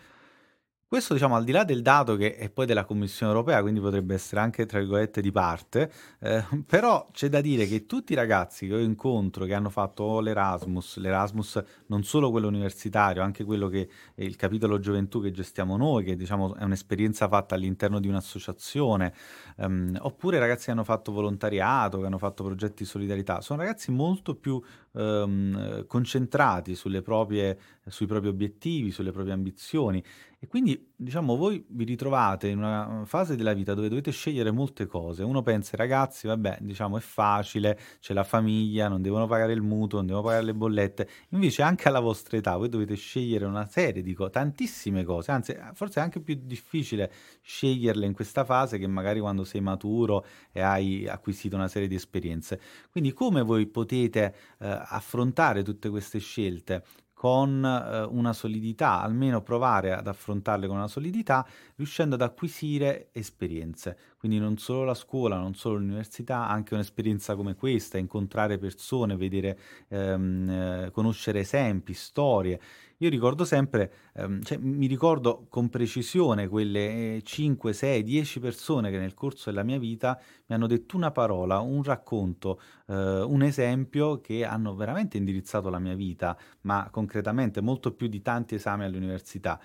Questo 0.91 1.13
diciamo 1.13 1.36
al 1.36 1.43
di 1.43 1.51
là 1.51 1.63
del 1.65 1.84
dato 1.84 2.15
che 2.15 2.36
è 2.36 2.50
poi 2.50 2.65
della 2.65 2.84
Commissione 2.84 3.31
europea, 3.31 3.62
quindi 3.62 3.79
potrebbe 3.79 4.15
essere 4.15 4.41
anche 4.41 4.65
tra 4.65 4.79
virgolette 4.79 5.22
di 5.22 5.31
parte, 5.31 5.91
eh, 6.19 6.43
però 6.65 7.10
c'è 7.12 7.29
da 7.29 7.41
dire 7.41 7.67
che 7.67 7.86
tutti 7.86 8.13
i 8.13 8.15
ragazzi 8.15 8.65
che 8.65 8.74
io 8.74 8.79
incontro 8.79 9.46
che 9.46 9.53
hanno 9.53 9.69
fatto 9.69 10.19
l'Erasmus, 10.19 10.98
l'Erasmus 10.98 11.62
non 11.89 12.03
solo 12.03 12.31
quello 12.31 12.48
universitario, 12.48 13.22
anche 13.22 13.43
quello 13.43 13.67
che 13.67 13.88
è 14.15 14.24
il 14.24 14.36
capitolo 14.36 14.79
gioventù 14.79 15.22
che 15.22 15.29
gestiamo 15.29 15.77
noi, 15.77 16.03
che 16.03 16.15
diciamo 16.15 16.55
è 16.55 16.63
un'esperienza 16.63 17.27
fatta 17.27 17.53
all'interno 17.53 18.00
di 18.00 18.08
un'associazione, 18.08 19.13
ehm, 19.58 19.96
oppure 20.01 20.39
ragazzi 20.39 20.65
che 20.65 20.72
hanno 20.72 20.84
fatto 20.84 21.12
volontariato, 21.12 22.00
che 22.00 22.08
hanno 22.08 22.17
fatto 22.17 22.43
progetti 22.43 22.81
di 22.81 22.89
solidarietà, 22.89 23.41
sono 23.41 23.60
ragazzi 23.62 23.91
molto 23.91 24.34
più 24.34 24.60
ehm, 24.93 25.86
concentrati 25.86 26.75
proprie, 27.03 27.60
sui 27.86 28.08
propri 28.08 28.27
obiettivi, 28.29 28.89
sulle 28.89 29.12
proprie 29.12 29.34
ambizioni 29.34 30.03
e 30.41 30.48
quindi, 30.48 30.93
diciamo, 30.96 31.36
voi 31.36 31.65
vi 31.67 31.84
ritrovate 31.84 32.48
in 32.48 32.60
una 32.60 33.01
fase 33.03 33.36
della 33.36 33.51
vita 33.51 33.74
dove 33.74 33.89
dovete 33.89 34.10
scegliere 34.12 34.51
molte 34.51 34.86
cose. 34.86 35.22
Uno 35.22 35.41
pensa, 35.41 35.75
ragazzi, 35.75 36.27
vabbè, 36.27 36.60
diciamo, 36.62 36.98
è 36.98 37.01
facile, 37.01 37.77
c'è 38.00 38.13
la 38.13 38.24
famiglia, 38.24 38.88
non 38.88 39.01
devono 39.01 39.27
pagare 39.27 39.51
il 39.51 39.62
mutuo, 39.62 39.98
non 39.98 40.08
devono 40.08 40.25
pagare 40.25 40.46
le 40.46 40.53
bollette. 40.53 41.10
Invece, 41.31 41.62
anche 41.62 41.89
alla 41.89 42.00
vostra 42.00 42.38
età, 42.38 42.55
voi 42.55 42.69
dovete 42.69 42.96
scegliere 42.96 43.43
una 43.43 43.65
serie 43.65 44.01
di 44.01 44.13
cose, 44.13 44.29
tantissime 44.31 45.03
cose. 45.03 45.31
Anzi, 45.31 45.58
forse 45.74 46.00
è 46.00 46.03
anche 46.03 46.22
più 46.22 46.39
difficile 46.41 47.12
sceglierle 47.41 48.05
in 48.05 48.13
questa 48.13 48.46
fase 48.46 48.77
che 48.77 48.88
magari 48.88 49.19
quando 49.19 49.43
sei 49.43 49.60
maturo 49.60 50.25
e 50.53 50.62
hai 50.62 51.05
acquisito 51.05 51.58
una 51.58 51.67
serie 51.67 51.89
di 51.89 51.96
esperienze. 51.96 52.62
Quindi, 52.89 53.12
come 53.12 53.41
voi 53.41 53.67
potete 53.67 54.34
eh, 54.60 54.67
affrontare 54.88 55.63
tutte 55.63 55.89
queste 55.89 56.19
scelte? 56.19 56.84
Con 57.20 57.66
eh, 57.66 58.04
una 58.04 58.32
solidità, 58.32 59.02
almeno 59.02 59.42
provare 59.42 59.92
ad 59.92 60.08
affrontarle 60.08 60.68
con 60.68 60.78
una 60.78 60.88
solidità, 60.88 61.46
riuscendo 61.76 62.16
ad 62.16 62.22
acquisire 62.22 63.10
esperienze. 63.12 63.98
Quindi 64.18 64.40
non 64.40 64.58
solo 64.58 64.86
la 64.86 64.94
scuola, 64.94 65.38
non 65.38 65.54
solo 65.54 65.76
l'università, 65.76 66.48
anche 66.48 66.76
un'esperienza 66.76 67.36
come 67.36 67.56
questa, 67.56 67.98
incontrare 67.98 68.58
persone, 68.58 69.18
vedere, 69.18 69.60
ehm, 69.90 70.50
eh, 70.86 70.92
conoscere 70.94 71.42
esempi, 71.42 71.94
storie. 71.94 72.58
Io 73.01 73.10
ricordo 73.10 73.46
sempre, 73.46 73.94
ehm, 74.13 74.41
cioè, 74.41 74.58
mi 74.58 74.86
ricordo 74.86 75.46
con 75.50 75.70
precisione 75.70 76.50
quelle 76.50 77.22
5, 77.24 77.72
6, 77.72 78.03
10 78.03 78.41
persone 78.41 78.91
che 78.91 78.98
nel 78.98 79.13
corso 79.13 79.50
della 79.50 79.63
mia 79.63 79.79
vita 79.79 80.20
mi 80.48 80.56
hanno 80.56 80.68
detto 80.68 80.98
una 80.98 81.10
parola, 81.12 81.60
un 81.60 81.82
racconto, 81.82 82.60
eh, 82.88 82.94
un 83.22 83.41
esempio 83.41 84.20
che 84.20 84.44
hanno 84.44 84.75
veramente 84.75 85.15
indirizzato 85.15 85.70
la 85.70 85.79
mia 85.79 85.96
vita, 85.96 86.38
ma 86.62 86.89
concretamente 86.91 87.62
molto 87.62 87.94
più 87.94 88.08
di 88.08 88.22
tanti 88.22 88.56
esami 88.56 88.84
all'università. 88.84 89.58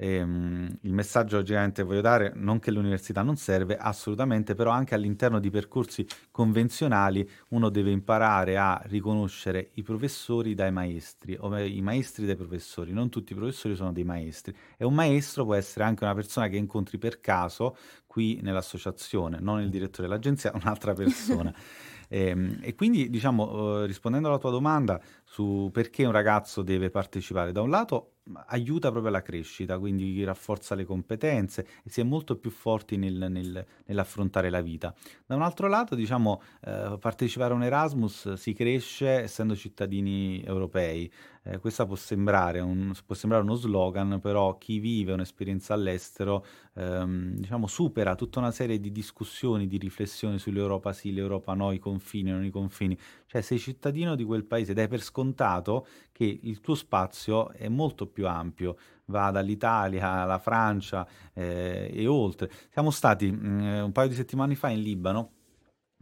E, 0.00 0.22
um, 0.22 0.78
il 0.82 0.92
messaggio 0.92 1.38
ovviamente 1.38 1.82
voglio 1.82 2.00
dare, 2.00 2.30
non 2.36 2.60
che 2.60 2.70
l'università 2.70 3.22
non 3.22 3.36
serve, 3.36 3.76
assolutamente, 3.76 4.54
però 4.54 4.70
anche 4.70 4.94
all'interno 4.94 5.40
di 5.40 5.50
percorsi 5.50 6.06
convenzionali 6.30 7.28
uno 7.48 7.68
deve 7.68 7.90
imparare 7.90 8.56
a 8.56 8.80
riconoscere 8.84 9.70
i 9.74 9.82
professori 9.82 10.54
dai 10.54 10.70
maestri, 10.70 11.36
o 11.40 11.58
i 11.58 11.80
maestri 11.82 12.26
dai 12.26 12.36
professori, 12.36 12.92
non 12.92 13.08
tutti 13.08 13.32
i 13.32 13.34
professori 13.34 13.74
sono 13.74 13.90
dei 13.90 14.04
maestri. 14.04 14.54
E 14.76 14.84
un 14.84 14.94
maestro 14.94 15.42
può 15.44 15.54
essere 15.54 15.84
anche 15.84 16.04
una 16.04 16.14
persona 16.14 16.46
che 16.46 16.56
incontri 16.56 16.96
per 16.96 17.20
caso 17.20 17.76
qui 18.06 18.38
nell'associazione, 18.40 19.38
non 19.40 19.60
il 19.60 19.68
direttore 19.68 20.06
dell'agenzia, 20.06 20.52
un'altra 20.60 20.92
persona. 20.92 21.52
E, 22.08 22.28
ehm, 22.28 22.58
e, 22.62 22.74
quindi, 22.74 23.10
diciamo, 23.10 23.82
eh, 23.82 23.86
rispondendo 23.86 24.28
alla 24.28 24.38
tua 24.38 24.50
domanda 24.50 25.00
su 25.30 25.68
perché 25.70 26.06
un 26.06 26.12
ragazzo 26.12 26.62
deve 26.62 26.88
partecipare, 26.88 27.52
da 27.52 27.60
un 27.60 27.68
lato 27.68 28.14
aiuta 28.46 28.90
proprio 28.90 29.10
alla 29.10 29.22
crescita, 29.22 29.78
quindi 29.78 30.22
rafforza 30.24 30.74
le 30.74 30.84
competenze 30.84 31.66
e 31.84 31.90
si 31.90 32.00
è 32.00 32.04
molto 32.04 32.36
più 32.36 32.50
forti 32.50 32.96
nel, 32.96 33.26
nel, 33.30 33.64
nell'affrontare 33.86 34.50
la 34.50 34.60
vita. 34.60 34.94
Da 35.26 35.34
un 35.34 35.42
altro 35.42 35.68
lato, 35.68 35.94
diciamo, 35.94 36.42
eh, 36.64 36.96
partecipare 36.98 37.52
a 37.52 37.56
un 37.56 37.62
Erasmus 37.62 38.32
si 38.34 38.52
cresce 38.52 39.08
essendo 39.22 39.54
cittadini 39.54 40.42
europei. 40.44 41.10
Eh, 41.44 41.58
questo 41.58 41.86
può 41.86 41.94
sembrare, 41.94 42.60
un, 42.60 42.92
può 43.06 43.14
sembrare 43.14 43.44
uno 43.44 43.54
slogan, 43.54 44.20
però 44.20 44.58
chi 44.58 44.78
vive 44.78 45.12
un'esperienza 45.12 45.72
all'estero 45.72 46.44
ehm, 46.74 47.36
diciamo, 47.36 47.66
supera 47.66 48.14
tutta 48.14 48.38
una 48.38 48.50
serie 48.50 48.78
di 48.78 48.90
discussioni, 48.90 49.66
di 49.66 49.78
riflessioni 49.78 50.38
sull'Europa 50.38 50.92
sì, 50.92 51.12
l'Europa 51.12 51.54
no, 51.54 51.72
i 51.72 51.78
confini, 51.78 52.30
non 52.30 52.44
i 52.44 52.50
confini. 52.50 52.98
Cioè 53.26 53.40
sei 53.40 53.58
cittadino 53.58 54.14
di 54.14 54.24
quel 54.24 54.44
paese 54.44 54.72
ed 54.72 54.78
è 54.78 54.88
per 54.88 55.00
scontato 55.00 55.17
che 56.12 56.40
il 56.42 56.60
tuo 56.60 56.74
spazio 56.74 57.50
è 57.50 57.68
molto 57.68 58.06
più 58.06 58.26
ampio, 58.26 58.76
va 59.06 59.30
dall'Italia 59.30 60.22
alla 60.22 60.38
Francia 60.38 61.06
eh, 61.32 61.90
e 61.92 62.06
oltre. 62.06 62.50
Siamo 62.70 62.90
stati 62.90 63.30
mh, 63.30 63.46
mm, 63.46 63.82
un 63.84 63.92
paio 63.92 64.08
di 64.08 64.14
settimane 64.14 64.54
fa 64.54 64.68
in 64.68 64.82
Libano 64.82 65.32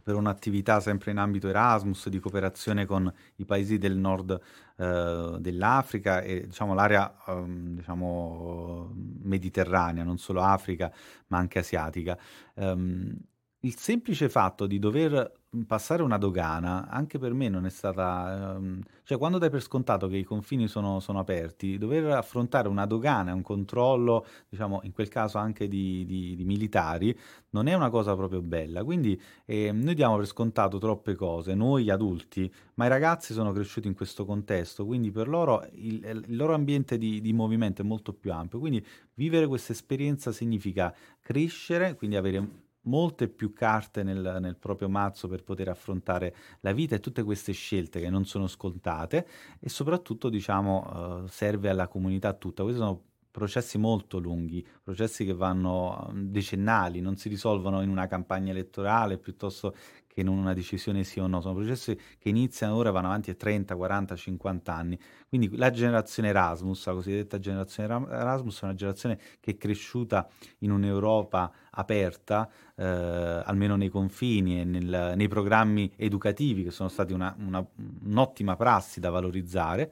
per 0.07 0.15
un'attività 0.15 0.79
sempre 0.79 1.11
in 1.11 1.17
ambito 1.17 1.49
Erasmus 1.49 2.07
di 2.07 2.19
cooperazione 2.19 2.85
con 2.85 3.11
i 3.35 3.45
paesi 3.45 3.77
del 3.77 3.97
nord 3.97 4.39
eh, 4.77 5.35
dell'Africa 5.37 6.21
e 6.21 6.45
diciamo, 6.47 6.73
l'area 6.73 7.13
eh, 7.27 7.43
diciamo, 7.45 8.89
mediterranea, 9.23 10.05
non 10.05 10.17
solo 10.17 10.41
Africa 10.41 10.89
ma 11.27 11.39
anche 11.39 11.59
asiatica. 11.59 12.17
Um, 12.53 13.17
il 13.61 13.75
semplice 13.77 14.29
fatto 14.29 14.67
di 14.67 14.77
dover 14.79 15.31
passare 15.65 16.03
una 16.03 16.17
dogana 16.17 16.87
anche 16.89 17.17
per 17.17 17.33
me 17.33 17.49
non 17.49 17.65
è 17.65 17.69
stata... 17.69 18.55
ehm, 18.55 18.81
cioè 19.03 19.17
quando 19.17 19.37
dai 19.37 19.49
per 19.49 19.61
scontato 19.61 20.07
che 20.07 20.17
i 20.17 20.23
confini 20.23 20.67
sono, 20.67 20.99
sono 20.99 21.19
aperti, 21.19 21.77
dover 21.77 22.05
affrontare 22.11 22.67
una 22.67 22.85
dogana, 22.85 23.33
un 23.33 23.41
controllo, 23.41 24.25
diciamo 24.49 24.81
in 24.83 24.91
quel 24.91 25.07
caso 25.07 25.37
anche 25.37 25.67
di, 25.67 26.05
di- 26.05 26.35
di 26.35 26.43
militari, 26.43 27.17
non 27.51 27.67
è 27.67 27.73
una 27.73 27.89
cosa 27.89 28.15
proprio 28.15 28.41
bella. 28.41 28.83
Quindi 28.83 29.19
eh, 29.45 29.71
noi 29.71 29.95
diamo 29.95 30.17
per 30.17 30.27
scontato 30.27 30.77
troppe 30.77 31.15
cose, 31.15 31.55
noi 31.55 31.89
adulti, 31.89 32.51
ma 32.75 32.85
i 32.85 32.89
ragazzi 32.89 33.33
sono 33.33 33.51
cresciuti 33.53 33.87
in 33.87 33.95
questo 33.95 34.25
contesto, 34.25 34.85
quindi 34.85 35.11
per 35.11 35.27
loro 35.27 35.65
il, 35.71 36.03
il 36.27 36.35
loro 36.35 36.53
ambiente 36.53 36.97
di, 36.97 37.21
di 37.21 37.33
movimento 37.33 37.81
è 37.81 37.85
molto 37.85 38.13
più 38.13 38.31
ampio. 38.33 38.59
Quindi 38.59 38.85
vivere 39.13 39.47
questa 39.47 39.71
esperienza 39.71 40.31
significa 40.31 40.93
crescere, 41.21 41.95
quindi 41.95 42.17
avere 42.17 42.65
molte 42.87 43.27
più 43.27 43.53
carte 43.53 44.03
nel, 44.03 44.37
nel, 44.41 44.57
proprio 44.57 44.89
mazzo 44.89 45.27
per 45.27 45.43
poter 45.43 45.69
affrontare 45.69 46.35
la 46.61 46.71
vita 46.71 46.95
e 46.95 46.99
tutte 46.99 47.23
queste 47.23 47.51
scelte 47.51 47.99
che 47.99 48.09
non 48.09 48.25
sono 48.25 48.47
scontate 48.47 49.27
e 49.59 49.69
soprattutto 49.69 50.29
diciamo 50.29 51.21
uh, 51.23 51.27
serve 51.27 51.69
alla 51.69 51.87
comunità 51.87 52.33
tutta. 52.33 52.63
Questi 52.63 52.81
sono 52.81 53.03
processi 53.29 53.77
molto 53.77 54.17
lunghi, 54.17 54.65
processi 54.81 55.23
che 55.23 55.33
vanno 55.33 56.11
decennali, 56.15 57.01
non 57.01 57.17
si 57.17 57.29
risolvono 57.29 57.81
in 57.83 57.89
una 57.89 58.07
campagna 58.07 58.49
elettorale 58.49 59.19
piuttosto 59.19 59.75
che 60.17 60.21
in 60.21 60.29
una 60.29 60.55
decisione 60.55 61.03
sì 61.03 61.19
o 61.19 61.27
no, 61.27 61.41
sono 61.41 61.53
processi 61.53 61.95
che 62.17 62.29
iniziano 62.29 62.73
ora 62.73 62.89
vanno 62.89 63.05
avanti 63.05 63.29
a 63.29 63.35
30, 63.35 63.75
40, 63.75 64.15
50 64.15 64.73
anni. 64.73 64.99
Quindi 65.29 65.55
la 65.55 65.69
generazione 65.69 66.29
Erasmus, 66.29 66.87
la 66.87 66.93
cosiddetta 66.93 67.37
generazione 67.37 68.07
Erasmus, 68.09 68.61
è 68.61 68.63
una 68.63 68.73
generazione 68.73 69.19
che 69.39 69.51
è 69.51 69.57
cresciuta 69.57 70.27
in 70.59 70.71
un'Europa 70.71 71.51
aperta, 71.69 72.49
eh, 72.75 72.83
almeno 72.83 73.75
nei 73.75 73.89
confini 73.89 74.61
e 74.61 74.63
nel, 74.63 75.13
nei 75.15 75.27
programmi 75.27 75.93
educativi 75.97 76.63
che 76.63 76.71
sono 76.71 76.89
stati 76.89 77.13
una, 77.13 77.35
una, 77.37 77.63
un'ottima 78.05 78.55
prassi 78.55 78.99
da 78.99 79.11
valorizzare. 79.11 79.91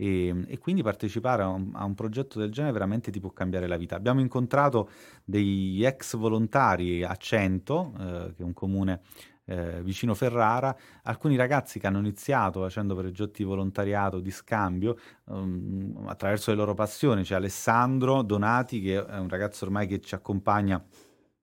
E, 0.00 0.44
e, 0.46 0.58
quindi 0.58 0.82
partecipare 0.82 1.42
a 1.42 1.48
un, 1.48 1.72
a 1.74 1.84
un, 1.84 1.94
progetto 1.94 2.38
del 2.38 2.52
genere 2.52 2.72
veramente 2.72 3.10
ti 3.10 3.20
può 3.20 3.32
cambiare 3.32 3.66
la 3.66 3.76
vita. 3.76 3.96
Abbiamo 3.96 4.20
incontrato 4.20 4.88
degli 5.24 5.84
ex 5.84 6.16
volontari 6.16 7.02
a 7.02 7.16
Cento, 7.16 7.92
eh, 7.98 8.32
che 8.34 8.42
è 8.42 8.44
un 8.44 8.52
comune 8.52 9.00
eh, 9.48 9.82
vicino 9.82 10.14
Ferrara, 10.14 10.76
alcuni 11.04 11.34
ragazzi 11.34 11.78
che 11.78 11.86
hanno 11.86 11.98
iniziato 11.98 12.60
facendo 12.60 12.94
progetti 12.94 13.42
di 13.42 13.48
volontariato, 13.48 14.20
di 14.20 14.30
scambio, 14.30 14.98
um, 15.24 16.04
attraverso 16.06 16.50
le 16.50 16.56
loro 16.56 16.74
passioni. 16.74 17.22
C'è 17.22 17.34
Alessandro 17.34 18.22
Donati, 18.22 18.80
che 18.82 19.04
è 19.04 19.18
un 19.18 19.28
ragazzo 19.28 19.64
ormai 19.64 19.86
che 19.86 20.00
ci 20.00 20.14
accompagna 20.14 20.82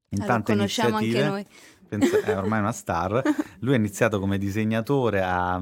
in 0.10 0.22
allora, 0.22 0.34
tante 0.34 0.54
conosciamo 0.54 1.00
iniziative. 1.00 1.24
Anche 1.24 1.50
noi. 1.50 1.58
Penso, 1.98 2.22
è 2.22 2.38
ormai 2.38 2.60
una 2.60 2.72
star. 2.72 3.22
Lui 3.60 3.74
ha 3.74 3.78
iniziato 3.78 4.20
come 4.20 4.38
disegnatore 4.38 5.22
a, 5.22 5.62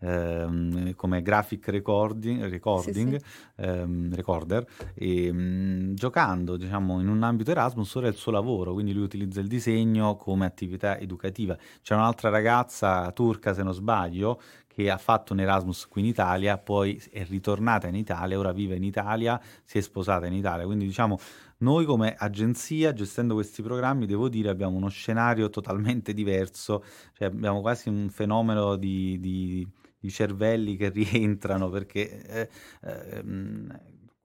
ehm, 0.00 0.94
come 0.94 1.22
graphic 1.22 1.68
recording, 1.68 2.44
recording 2.48 3.18
sì, 3.18 3.24
sì. 3.24 3.64
Ehm, 3.64 4.14
recorder 4.14 4.66
e 4.94 5.32
mh, 5.32 5.38
mm, 5.40 5.94
giocando 5.94 6.56
diciamo 6.56 7.00
in 7.00 7.08
un 7.08 7.22
ambito 7.22 7.50
Erasmus 7.50 7.94
ora 7.94 8.06
è 8.06 8.10
il 8.10 8.16
suo 8.16 8.32
lavoro 8.32 8.72
quindi 8.72 8.92
lui 8.92 9.04
utilizza 9.04 9.40
il 9.40 9.46
disegno 9.46 10.16
come 10.16 10.46
attività 10.46 10.98
educativa 10.98 11.56
c'è 11.82 11.94
un'altra 11.94 12.30
ragazza 12.30 13.10
turca 13.12 13.52
se 13.52 13.62
non 13.62 13.74
sbaglio 13.74 14.40
che 14.82 14.90
ha 14.90 14.98
fatto 14.98 15.32
un 15.32 15.40
Erasmus 15.40 15.86
qui 15.86 16.02
in 16.02 16.06
Italia 16.08 16.58
poi 16.58 17.00
è 17.10 17.24
ritornata 17.24 17.86
in 17.86 17.94
Italia 17.94 18.38
ora 18.38 18.52
vive 18.52 18.76
in 18.76 18.84
Italia 18.84 19.40
si 19.64 19.78
è 19.78 19.80
sposata 19.80 20.26
in 20.26 20.32
Italia. 20.32 20.64
Quindi 20.64 20.86
diciamo 20.86 21.18
noi 21.58 21.84
come 21.84 22.14
agenzia, 22.16 22.92
gestendo 22.92 23.34
questi 23.34 23.62
programmi, 23.62 24.06
devo 24.06 24.28
dire, 24.30 24.48
abbiamo 24.48 24.76
uno 24.76 24.88
scenario 24.88 25.50
totalmente 25.50 26.14
diverso, 26.14 26.82
cioè 27.12 27.28
abbiamo 27.28 27.60
quasi 27.60 27.90
un 27.90 28.08
fenomeno 28.08 28.76
di, 28.76 29.18
di, 29.20 29.66
di 29.98 30.10
cervelli 30.10 30.76
che 30.76 30.88
rientrano 30.90 31.68
perché 31.68 32.22
eh, 32.26 32.48
eh, 32.82 33.22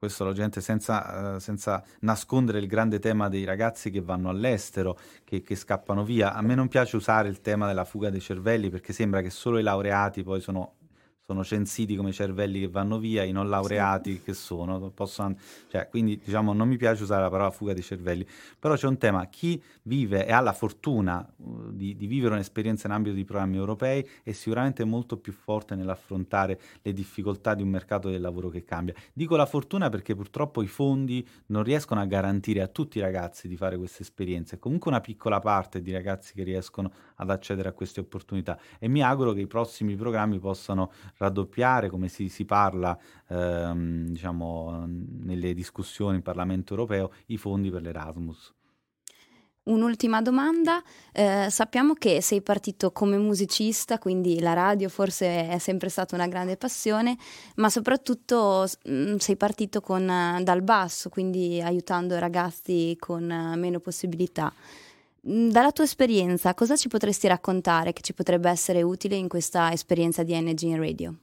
questo 0.06 0.24
la 0.24 0.34
gente 0.34 0.62
senza, 0.62 1.36
uh, 1.36 1.40
senza, 1.40 1.84
nascondere 2.02 2.60
il 2.60 2.68
grande 2.68 3.00
tema 3.00 3.28
dei 3.30 3.44
ragazzi 3.44 3.90
che 3.92 4.02
vanno 4.02 4.30
all'estero, 4.30 4.98
che, 5.24 5.42
che, 5.42 5.56
scappano 5.56 6.04
via. 6.04 6.34
A 6.34 6.42
me 6.42 6.56
non 6.56 6.68
piace 6.68 6.96
usare 6.96 7.28
il 7.28 7.42
tema 7.42 7.68
della 7.68 7.86
fuga 7.86 8.10
dei 8.10 8.22
cervelli 8.22 8.70
perché 8.70 8.94
sembra 8.94 9.22
che 9.22 9.30
solo 9.30 9.58
i 9.58 9.64
laureati 9.64 10.24
poi 10.24 10.42
sono 10.42 10.74
sono 11.26 11.44
censiti 11.44 11.96
come 11.96 12.12
cervelli 12.12 12.60
che 12.60 12.68
vanno 12.68 13.00
via, 13.00 13.24
i 13.24 13.32
non 13.32 13.50
laureati 13.50 14.14
sì. 14.14 14.22
che 14.22 14.34
sono, 14.34 14.92
possono, 14.92 15.36
cioè, 15.70 15.90
quindi 15.90 16.22
diciamo 16.24 16.54
non 16.54 16.68
mi 16.68 16.78
piace 16.78 17.02
usare 17.02 17.24
la 17.24 17.30
parola 17.30 17.50
fuga 17.50 17.74
dei 17.74 17.82
cervelli, 17.82 18.28
però 18.60 18.76
c'è 18.76 18.86
un 18.86 18.98
tema, 19.00 19.26
chi 19.26 19.62
vive 19.84 20.28
e 20.28 20.32
ha 20.32 20.40
la 20.40 20.54
fortuna 20.54 21.28
uh, 21.38 21.72
di, 21.72 21.96
di, 21.96 22.06
vivere 22.06 22.36
un'esperienza 22.36 22.86
in 22.86 22.94
ambito 22.94 23.16
di 23.16 23.26
programmi 23.26 23.58
europei 23.58 24.08
è 24.22 24.32
sicuramente 24.34 24.84
molto 24.84 25.18
più 25.18 25.34
forte 25.34 25.74
nell'affrontare 25.74 26.60
le 26.84 26.94
difficoltà 26.94 27.56
di 27.56 27.64
un 27.64 27.70
mercato 27.70 28.10
del 28.10 28.22
lavoro 28.22 28.50
che 28.50 28.64
cambia. 28.64 28.94
Dico 29.12 29.36
la 29.36 29.48
fortuna 29.48 29.90
perché 29.90 30.16
purtroppo 30.16 30.62
i 30.62 30.68
fondi 30.68 31.28
non 31.48 31.64
riescono 31.64 32.02
a 32.02 32.06
garantire 32.06 32.62
a 32.62 32.68
tutti 32.68 33.00
i 33.00 33.02
ragazzi 33.02 33.48
di 33.48 33.58
fare 33.58 33.78
queste 33.78 34.04
esperienze, 34.04 34.60
comunque 34.60 34.92
una 34.92 35.02
piccola 35.02 35.40
parte 35.40 35.82
di 35.82 35.92
ragazzi 35.92 36.34
che 36.36 36.44
riescono 36.44 36.92
ad 37.16 37.32
accedere 37.32 37.70
a 37.70 37.72
queste 37.72 38.00
opportunità 38.00 38.60
e 38.78 38.88
mi 38.88 39.02
auguro 39.02 39.34
che 39.34 39.42
i 39.42 39.48
prossimi 39.48 39.96
programmi 39.96 40.38
possano 40.38 40.92
raddoppiare, 41.18 41.90
come 41.90 42.08
si, 42.08 42.30
si 42.30 42.46
parla 42.46 42.98
ehm, 43.28 44.08
diciamo, 44.08 44.86
nelle 44.88 45.54
discussioni 45.54 46.18
in 46.18 46.22
Parlamento 46.22 46.74
europeo, 46.74 47.12
i 47.28 47.38
fondi 47.38 47.70
per 47.70 47.82
l'Erasmus. 47.82 48.54
Un'ultima 49.66 50.22
domanda, 50.22 50.80
eh, 51.12 51.48
sappiamo 51.50 51.96
che 51.96 52.22
sei 52.22 52.44
partito 52.44 52.92
come 52.92 53.18
musicista, 53.18 53.98
quindi 53.98 54.40
la 54.40 54.54
radio 54.54 54.90
forse 54.90 55.48
è 55.48 55.58
sempre 55.58 55.90
stata 55.90 56.14
una 56.14 56.28
grande 56.28 56.56
passione, 56.56 57.18
ma 57.56 57.68
soprattutto 57.72 58.68
mh, 58.84 58.94
mm, 58.94 59.16
sei 59.16 59.36
partito 59.38 59.82
con, 59.82 60.06
dal 60.44 60.62
basso, 60.62 61.10
quindi 61.10 61.60
aiutando 61.64 62.20
ragazzi 62.20 62.96
con 63.00 63.24
uh, 63.24 63.58
meno 63.58 63.80
possibilità. 63.80 64.54
Mm, 65.28 65.50
dalla 65.50 65.72
tua 65.72 65.84
esperienza, 65.84 66.54
cosa 66.54 66.76
ci 66.76 66.88
potresti 66.88 67.28
raccontare 67.28 67.94
che 67.94 68.02
ci 68.02 68.14
potrebbe 68.14 68.50
essere 68.50 68.84
utile 68.84 69.16
in 69.16 69.28
questa 69.28 69.72
esperienza 69.72 70.22
di 70.24 70.34
Energy 70.34 70.70
in 70.70 70.78
Radio? 70.78 71.16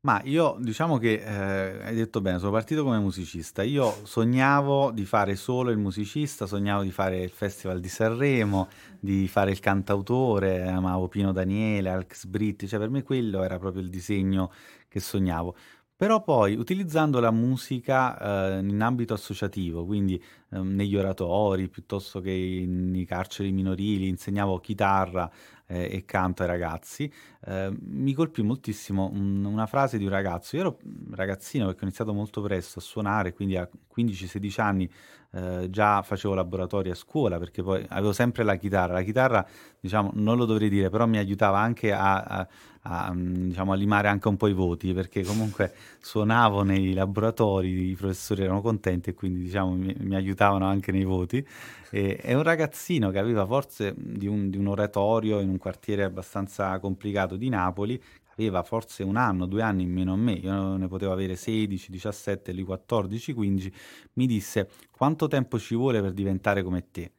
Ma 0.00 0.20
io 0.24 0.56
diciamo 0.60 0.96
che 0.96 1.14
eh, 1.14 1.84
hai 1.84 1.94
detto 1.94 2.20
bene, 2.20 2.38
sono 2.38 2.52
partito 2.52 2.82
come 2.82 2.98
musicista. 2.98 3.62
Io 3.62 3.94
sognavo 4.04 4.90
di 4.90 5.04
fare 5.04 5.36
solo 5.36 5.70
il 5.70 5.78
musicista, 5.78 6.46
sognavo 6.46 6.82
di 6.82 6.90
fare 6.90 7.20
il 7.20 7.30
Festival 7.30 7.80
di 7.80 7.88
Sanremo, 7.88 8.68
di 8.98 9.28
fare 9.28 9.50
il 9.50 9.60
cantautore, 9.60 10.66
amavo 10.66 11.08
Pino 11.08 11.32
Daniele, 11.32 11.90
Alex 11.90 12.26
Britti, 12.26 12.66
cioè 12.68 12.78
per 12.78 12.90
me 12.90 13.02
quello 13.02 13.42
era 13.42 13.58
proprio 13.58 13.82
il 13.82 13.90
disegno 13.90 14.52
che 14.88 15.00
sognavo. 15.00 15.54
Però 15.98 16.22
poi 16.22 16.54
utilizzando 16.54 17.18
la 17.18 17.32
musica 17.32 18.56
eh, 18.56 18.60
in 18.60 18.80
ambito 18.82 19.14
associativo, 19.14 19.84
quindi 19.84 20.14
eh, 20.50 20.60
negli 20.60 20.94
oratori 20.96 21.68
piuttosto 21.68 22.20
che 22.20 22.64
nei 22.68 23.04
carceri 23.04 23.50
minorili, 23.50 24.06
insegnavo 24.06 24.60
chitarra 24.60 25.28
eh, 25.66 25.88
e 25.90 26.04
canto 26.04 26.42
ai 26.42 26.48
ragazzi, 26.48 27.12
eh, 27.46 27.76
mi 27.80 28.12
colpì 28.12 28.42
moltissimo 28.42 29.10
un, 29.12 29.44
una 29.44 29.66
frase 29.66 29.98
di 29.98 30.04
un 30.04 30.10
ragazzo. 30.10 30.54
Io 30.54 30.62
ero 30.62 30.78
ragazzino 31.10 31.64
perché 31.66 31.80
ho 31.80 31.84
iniziato 31.86 32.12
molto 32.14 32.42
presto 32.42 32.78
a 32.78 32.82
suonare, 32.82 33.32
quindi 33.32 33.56
a 33.56 33.68
15-16 34.04 34.60
anni 34.60 34.90
eh, 35.30 35.68
già 35.68 36.00
facevo 36.00 36.32
laboratori 36.32 36.88
a 36.90 36.94
scuola 36.94 37.38
perché 37.38 37.62
poi 37.62 37.84
avevo 37.90 38.12
sempre 38.12 38.44
la 38.44 38.56
chitarra. 38.56 38.94
La 38.94 39.02
chitarra, 39.02 39.46
diciamo, 39.78 40.10
non 40.14 40.36
lo 40.36 40.46
dovrei 40.46 40.68
dire, 40.68 40.88
però 40.88 41.06
mi 41.06 41.18
aiutava 41.18 41.58
anche 41.58 41.92
a, 41.92 42.22
a, 42.22 42.48
a, 42.82 43.12
diciamo, 43.14 43.72
a 43.72 43.74
limare 43.74 44.08
anche 44.08 44.28
un 44.28 44.36
po' 44.36 44.46
i 44.46 44.54
voti 44.54 44.94
perché 44.94 45.22
comunque 45.22 45.74
suonavo 46.00 46.62
nei 46.62 46.94
laboratori, 46.94 47.90
i 47.90 47.94
professori 47.94 48.42
erano 48.42 48.62
contenti 48.62 49.10
e 49.10 49.14
quindi 49.14 49.40
diciamo, 49.40 49.72
mi, 49.74 49.94
mi 49.98 50.14
aiutavano 50.14 50.66
anche 50.66 50.92
nei 50.92 51.04
voti. 51.04 51.46
E, 51.90 52.16
è 52.16 52.32
un 52.34 52.42
ragazzino 52.42 53.10
che 53.10 53.18
aveva 53.18 53.44
forse 53.44 53.94
di 53.96 54.26
un, 54.26 54.48
di 54.48 54.56
un 54.56 54.66
oratorio 54.66 55.40
in 55.40 55.50
un 55.50 55.58
quartiere 55.58 56.04
abbastanza 56.04 56.78
complicato 56.78 57.36
di 57.36 57.50
Napoli, 57.50 58.02
aveva 58.38 58.62
forse 58.62 59.02
un 59.02 59.16
anno, 59.16 59.46
due 59.46 59.62
anni 59.62 59.82
in 59.82 59.92
meno 59.92 60.12
a 60.12 60.16
me, 60.16 60.32
io 60.32 60.76
ne 60.76 60.88
potevo 60.88 61.12
avere 61.12 61.36
16, 61.36 61.90
17, 61.90 62.52
lì 62.52 62.62
14, 62.62 63.32
15, 63.32 63.72
mi 64.14 64.26
disse 64.26 64.68
quanto 64.90 65.26
tempo 65.26 65.58
ci 65.58 65.74
vuole 65.74 66.00
per 66.00 66.12
diventare 66.12 66.62
come 66.62 66.90
te? 66.90 67.12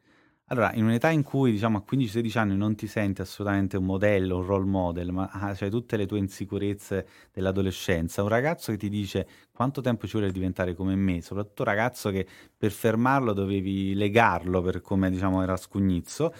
Allora, 0.51 0.73
in 0.73 0.83
un'età 0.83 1.11
in 1.11 1.21
cui 1.21 1.51
diciamo 1.51 1.77
a 1.77 1.83
15-16 1.87 2.37
anni 2.39 2.57
non 2.57 2.75
ti 2.75 2.87
senti 2.87 3.21
assolutamente 3.21 3.77
un 3.77 3.85
modello, 3.85 4.37
un 4.37 4.45
role 4.45 4.65
model, 4.65 5.11
ma 5.11 5.29
ah, 5.31 5.53
c'hai 5.53 5.69
tutte 5.69 5.95
le 5.95 6.07
tue 6.07 6.17
insicurezze 6.17 7.07
dell'adolescenza, 7.31 8.23
un 8.23 8.29
ragazzo 8.29 8.71
che 8.71 8.79
ti 8.79 8.89
dice 8.89 9.27
quanto 9.51 9.81
tempo 9.81 10.07
ci 10.07 10.13
vuole 10.17 10.31
diventare 10.31 10.73
come 10.73 10.95
me, 10.95 11.21
soprattutto 11.21 11.61
un 11.61 11.67
ragazzo 11.67 12.09
che 12.09 12.25
per 12.57 12.71
fermarlo 12.71 13.33
dovevi 13.33 13.93
legarlo 13.93 14.63
per 14.63 14.81
come 14.81 15.11
diciamo 15.11 15.43
era 15.43 15.55
scugnizzo, 15.55 16.33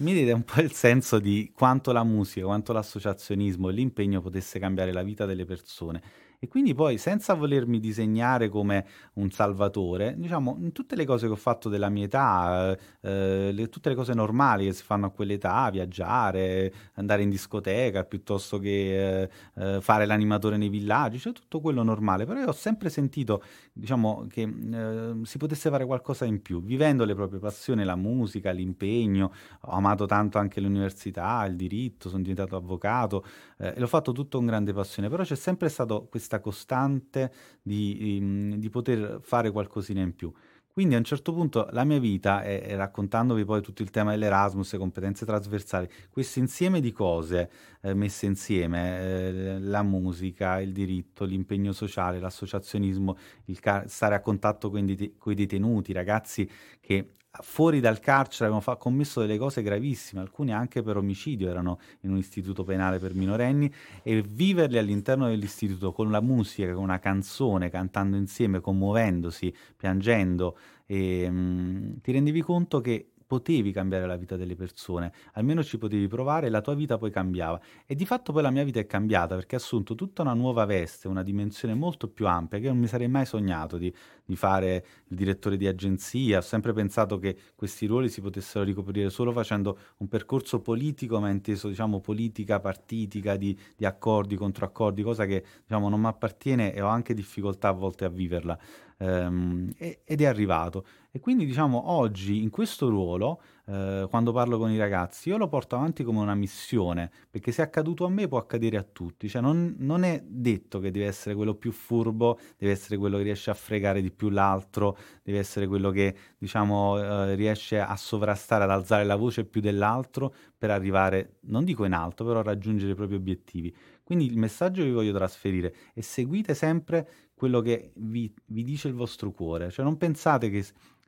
mi 0.00 0.12
diede 0.12 0.32
un 0.32 0.42
po' 0.44 0.60
il 0.60 0.72
senso 0.72 1.18
di 1.18 1.50
quanto 1.54 1.92
la 1.92 2.04
musica, 2.04 2.44
quanto 2.44 2.74
l'associazionismo 2.74 3.70
e 3.70 3.72
l'impegno 3.72 4.20
potesse 4.20 4.58
cambiare 4.58 4.92
la 4.92 5.02
vita 5.02 5.24
delle 5.24 5.46
persone 5.46 6.02
e 6.46 6.48
quindi 6.48 6.74
poi, 6.74 6.96
senza 6.96 7.34
volermi 7.34 7.80
disegnare 7.80 8.48
come 8.48 8.86
un 9.14 9.30
salvatore, 9.30 10.14
diciamo, 10.16 10.56
in 10.60 10.70
tutte 10.70 10.94
le 10.94 11.04
cose 11.04 11.26
che 11.26 11.32
ho 11.32 11.36
fatto 11.36 11.68
della 11.68 11.88
mia 11.88 12.04
età, 12.04 12.76
eh, 13.00 13.50
le, 13.52 13.68
tutte 13.68 13.88
le 13.88 13.96
cose 13.96 14.14
normali 14.14 14.66
che 14.66 14.72
si 14.72 14.84
fanno 14.84 15.06
a 15.06 15.10
quell'età, 15.10 15.68
viaggiare, 15.70 16.72
andare 16.94 17.22
in 17.22 17.30
discoteca, 17.30 18.04
piuttosto 18.04 18.58
che 18.58 19.22
eh, 19.22 19.30
eh, 19.56 19.80
fare 19.80 20.06
l'animatore 20.06 20.56
nei 20.56 20.68
villaggi, 20.68 21.18
cioè 21.18 21.32
tutto 21.32 21.60
quello 21.60 21.82
normale. 21.82 22.24
Però 22.26 22.38
io 22.38 22.46
ho 22.46 22.52
sempre 22.52 22.90
sentito, 22.90 23.42
diciamo, 23.72 24.26
che 24.30 24.42
eh, 24.42 25.12
si 25.24 25.38
potesse 25.38 25.68
fare 25.68 25.84
qualcosa 25.84 26.26
in 26.26 26.42
più, 26.42 26.62
vivendo 26.62 27.04
le 27.04 27.16
proprie 27.16 27.40
passioni, 27.40 27.82
la 27.82 27.96
musica, 27.96 28.52
l'impegno. 28.52 29.32
Ho 29.62 29.72
amato 29.72 30.06
tanto 30.06 30.38
anche 30.38 30.60
l'università, 30.60 31.44
il 31.44 31.56
diritto, 31.56 32.08
sono 32.08 32.22
diventato 32.22 32.54
avvocato 32.54 33.24
eh, 33.58 33.72
e 33.74 33.80
l'ho 33.80 33.88
fatto 33.88 34.12
tutto 34.12 34.36
con 34.38 34.46
grande 34.46 34.72
passione, 34.72 35.08
però 35.08 35.24
c'è 35.24 35.34
sempre 35.34 35.68
stato 35.68 36.06
questo 36.08 36.35
questa 36.38 36.56
costante 36.56 37.32
di, 37.62 38.18
mm, 38.20 38.52
di, 38.54 38.70
poter 38.70 39.18
fare 39.22 39.50
qualcosina 39.50 40.00
in 40.00 40.14
più. 40.14 40.32
Quindi 40.72 40.94
a 40.94 40.98
un 40.98 41.04
certo 41.04 41.32
punto 41.32 41.68
la 41.70 41.84
mia 41.84 41.98
vita, 41.98 42.42
e, 42.42 42.62
e 42.66 42.76
raccontandovi 42.76 43.44
poi 43.46 43.62
tutto 43.62 43.82
il 43.82 43.90
tema 43.90 44.10
dell'Erasmus, 44.10 44.72
le 44.72 44.78
competenze 44.78 45.24
trasversali, 45.24 45.88
questo 46.10 46.38
insieme 46.38 46.80
di 46.80 46.92
cose 46.92 47.50
eh, 47.80 47.94
messe 47.94 48.26
insieme, 48.26 49.00
eh, 49.00 49.58
la 49.58 49.82
musica, 49.82 50.60
il 50.60 50.72
diritto, 50.72 51.24
l'impegno 51.24 51.72
sociale, 51.72 52.20
l'associazionismo, 52.20 53.16
car- 53.58 53.88
stare 53.88 54.16
a 54.16 54.20
contatto 54.20 54.68
con 54.68 54.86
i 54.86 55.34
detenuti, 55.34 55.92
ragazzi 55.94 56.48
che 56.78 57.16
fuori 57.40 57.80
dal 57.80 58.00
carcere 58.00 58.44
avevano 58.44 58.60
fa- 58.60 58.76
commesso 58.76 59.20
delle 59.20 59.38
cose 59.38 59.62
gravissime, 59.62 60.20
alcune 60.20 60.52
anche 60.52 60.82
per 60.82 60.96
omicidio, 60.96 61.48
erano 61.48 61.78
in 62.00 62.10
un 62.10 62.18
istituto 62.18 62.64
penale 62.64 62.98
per 62.98 63.14
minorenni, 63.14 63.72
e 64.02 64.22
viverle 64.22 64.78
all'interno 64.78 65.28
dell'istituto 65.28 65.92
con 65.92 66.10
la 66.10 66.20
musica, 66.20 66.72
con 66.72 66.82
una 66.82 66.98
canzone, 66.98 67.70
cantando 67.70 68.16
insieme, 68.16 68.60
commuovendosi, 68.60 69.54
piangendo, 69.76 70.56
e, 70.86 71.30
mh, 71.30 71.34
mm, 71.36 71.92
ti 72.02 72.12
rendevi 72.12 72.42
conto 72.42 72.80
che 72.80 73.10
potevi 73.26 73.72
cambiare 73.72 74.06
la 74.06 74.16
vita 74.16 74.36
delle 74.36 74.54
persone, 74.54 75.12
almeno 75.32 75.62
ci 75.62 75.78
potevi 75.78 76.06
provare 76.06 76.48
la 76.48 76.60
tua 76.60 76.74
vita 76.74 76.96
poi 76.96 77.10
cambiava. 77.10 77.60
E 77.84 77.94
di 77.94 78.06
fatto 78.06 78.32
poi 78.32 78.42
la 78.42 78.50
mia 78.50 78.62
vita 78.62 78.78
è 78.78 78.86
cambiata 78.86 79.34
perché 79.34 79.56
ha 79.56 79.58
assunto 79.58 79.94
tutta 79.94 80.22
una 80.22 80.32
nuova 80.32 80.64
veste, 80.64 81.08
una 81.08 81.22
dimensione 81.22 81.74
molto 81.74 82.08
più 82.08 82.26
ampia 82.26 82.58
che 82.58 82.68
non 82.68 82.78
mi 82.78 82.86
sarei 82.86 83.08
mai 83.08 83.26
sognato 83.26 83.78
di, 83.78 83.92
di 84.26 84.36
fare 84.36 84.84
il 85.06 85.16
direttore 85.16 85.56
di 85.56 85.66
agenzia. 85.66 86.38
Ho 86.38 86.42
sempre 86.42 86.72
pensato 86.72 87.18
che 87.18 87.36
questi 87.54 87.86
ruoli 87.86 88.10
si 88.10 88.20
potessero 88.20 88.64
ricoprire 88.64 89.08
solo 89.08 89.32
facendo 89.32 89.78
un 89.98 90.08
percorso 90.08 90.60
politico, 90.60 91.20
ma 91.20 91.30
inteso 91.30 91.68
diciamo 91.68 92.00
politica 92.00 92.60
partitica 92.60 93.36
di, 93.36 93.56
di 93.76 93.86
accordi, 93.86 94.36
controaccordi, 94.36 95.02
cosa 95.02 95.24
che 95.24 95.44
diciamo 95.62 95.88
non 95.88 96.00
mi 96.00 96.08
appartiene 96.08 96.74
e 96.74 96.82
ho 96.82 96.88
anche 96.88 97.14
difficoltà 97.14 97.68
a 97.68 97.72
volte 97.72 98.04
a 98.04 98.08
viverla 98.08 98.58
ehm, 98.98 99.72
ed 99.76 100.20
è 100.20 100.24
arrivato. 100.24 100.84
E 101.10 101.20
quindi 101.20 101.46
diciamo 101.46 101.90
oggi 101.90 102.42
in 102.42 102.50
questo 102.50 102.88
ruolo, 102.88 103.40
eh, 103.68 104.06
quando 104.08 104.32
parlo 104.32 104.58
con 104.58 104.70
i 104.70 104.78
ragazzi, 104.78 105.28
io 105.28 105.36
lo 105.36 105.48
porto 105.48 105.74
avanti 105.74 106.04
come 106.04 106.20
una 106.20 106.34
missione, 106.34 107.10
perché 107.28 107.50
se 107.50 107.62
è 107.62 107.64
accaduto 107.64 108.04
a 108.04 108.08
me 108.08 108.28
può 108.28 108.38
accadere 108.38 108.76
a 108.76 108.84
tutti, 108.84 109.28
cioè 109.28 109.42
non, 109.42 109.74
non 109.78 110.04
è 110.04 110.22
detto 110.24 110.78
che 110.78 110.92
deve 110.92 111.06
essere 111.06 111.34
quello 111.34 111.54
più 111.54 111.72
furbo, 111.72 112.38
deve 112.56 112.72
essere 112.72 112.96
quello 112.96 113.16
che 113.16 113.24
riesce 113.24 113.50
a 113.50 113.54
fregare 113.54 114.00
di 114.00 114.12
più 114.12 114.28
l'altro, 114.28 114.96
deve 115.22 115.38
essere 115.38 115.66
quello 115.66 115.90
che 115.90 116.16
diciamo 116.38 116.98
eh, 116.98 117.34
riesce 117.34 117.80
a 117.80 117.96
sovrastare, 117.96 118.64
ad 118.64 118.70
alzare 118.70 119.04
la 119.04 119.16
voce 119.16 119.44
più 119.44 119.60
dell'altro 119.60 120.32
per 120.56 120.70
arrivare, 120.70 121.38
non 121.46 121.64
dico 121.64 121.84
in 121.84 121.92
alto, 121.92 122.24
però 122.24 122.42
raggiungere 122.42 122.92
i 122.92 122.94
propri 122.94 123.16
obiettivi. 123.16 123.74
Quindi 124.04 124.26
il 124.26 124.38
messaggio 124.38 124.82
che 124.82 124.88
vi 124.88 124.94
voglio 124.94 125.12
trasferire 125.12 125.74
è 125.92 126.00
seguite 126.00 126.54
sempre 126.54 127.08
quello 127.34 127.60
che 127.60 127.92
vi, 127.96 128.32
vi 128.46 128.62
dice 128.62 128.86
il 128.88 128.94
vostro 128.94 129.32
cuore, 129.32 129.70
cioè 129.70 129.84
non 129.84 129.96
pensate 129.96 130.48
che 130.48 130.64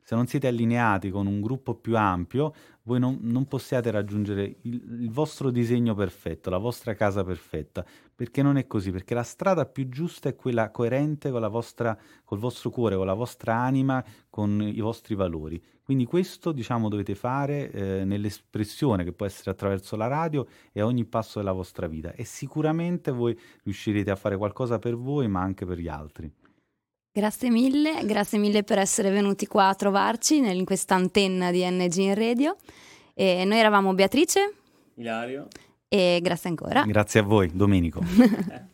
se 0.09 0.15
non 0.15 0.25
siete 0.25 0.47
allineati 0.47 1.11
con 1.11 1.27
un 1.27 1.39
gruppo 1.39 1.75
più 1.75 1.95
ampio, 1.95 2.51
voi 2.81 2.97
non, 2.97 3.19
non 3.21 3.45
possiate 3.45 3.91
raggiungere 3.91 4.55
il, 4.63 5.01
il, 5.01 5.11
vostro 5.11 5.51
disegno 5.51 5.93
perfetto, 5.93 6.49
la 6.49 6.57
vostra 6.57 6.95
casa 6.95 7.23
perfetta, 7.23 7.85
perché 8.15 8.41
non 8.41 8.57
è 8.57 8.65
così, 8.65 8.89
perché 8.89 9.13
la 9.13 9.21
strada 9.21 9.67
più 9.67 9.87
giusta 9.87 10.27
è 10.27 10.35
quella 10.35 10.71
coerente 10.71 11.29
con 11.29 11.41
la 11.41 11.47
vostra, 11.47 11.95
col 12.23 12.39
vostro 12.39 12.71
cuore, 12.71 12.95
con 12.95 13.05
la 13.05 13.13
vostra 13.13 13.53
anima, 13.53 14.03
con 14.31 14.59
i 14.59 14.79
vostri 14.79 15.13
valori. 15.13 15.63
Quindi 15.83 16.05
questo, 16.05 16.53
diciamo, 16.53 16.89
dovete 16.89 17.13
fare 17.13 17.69
eh, 17.69 18.03
nell'espressione 18.03 19.03
che 19.03 19.13
può 19.13 19.27
essere 19.27 19.51
attraverso 19.51 19.95
la 19.95 20.07
radio 20.07 20.47
e 20.71 20.81
ogni 20.81 21.05
passo 21.05 21.37
della 21.37 21.51
vostra 21.51 21.85
vita 21.85 22.13
e 22.13 22.23
sicuramente 22.23 23.11
voi 23.11 23.39
riuscirete 23.61 24.09
a 24.09 24.15
fare 24.15 24.37
qualcosa 24.37 24.79
per 24.79 24.95
voi, 24.95 25.27
ma 25.27 25.41
anche 25.41 25.67
per 25.67 25.77
gli 25.77 25.87
altri. 25.87 26.33
Grazie 27.19 27.49
mille, 27.49 28.05
grazie 28.05 28.37
mille 28.37 28.63
per 28.63 28.77
essere 28.79 29.09
venuti 29.09 29.45
qua 29.45 29.67
a 29.67 29.75
trovarci 29.75 30.37
in 30.37 30.63
questa 30.63 30.95
antenna 30.95 31.51
di 31.51 31.69
NG 31.69 31.97
in 31.97 32.15
Radio. 32.15 32.55
E 33.13 33.43
noi 33.43 33.57
eravamo 33.57 33.93
Beatrice, 33.93 34.53
Ilario 34.95 35.47
e 35.89 36.19
grazie 36.23 36.49
ancora. 36.49 36.83
Grazie 36.85 37.19
a 37.19 37.23
voi, 37.23 37.49
Domenico. 37.53 37.99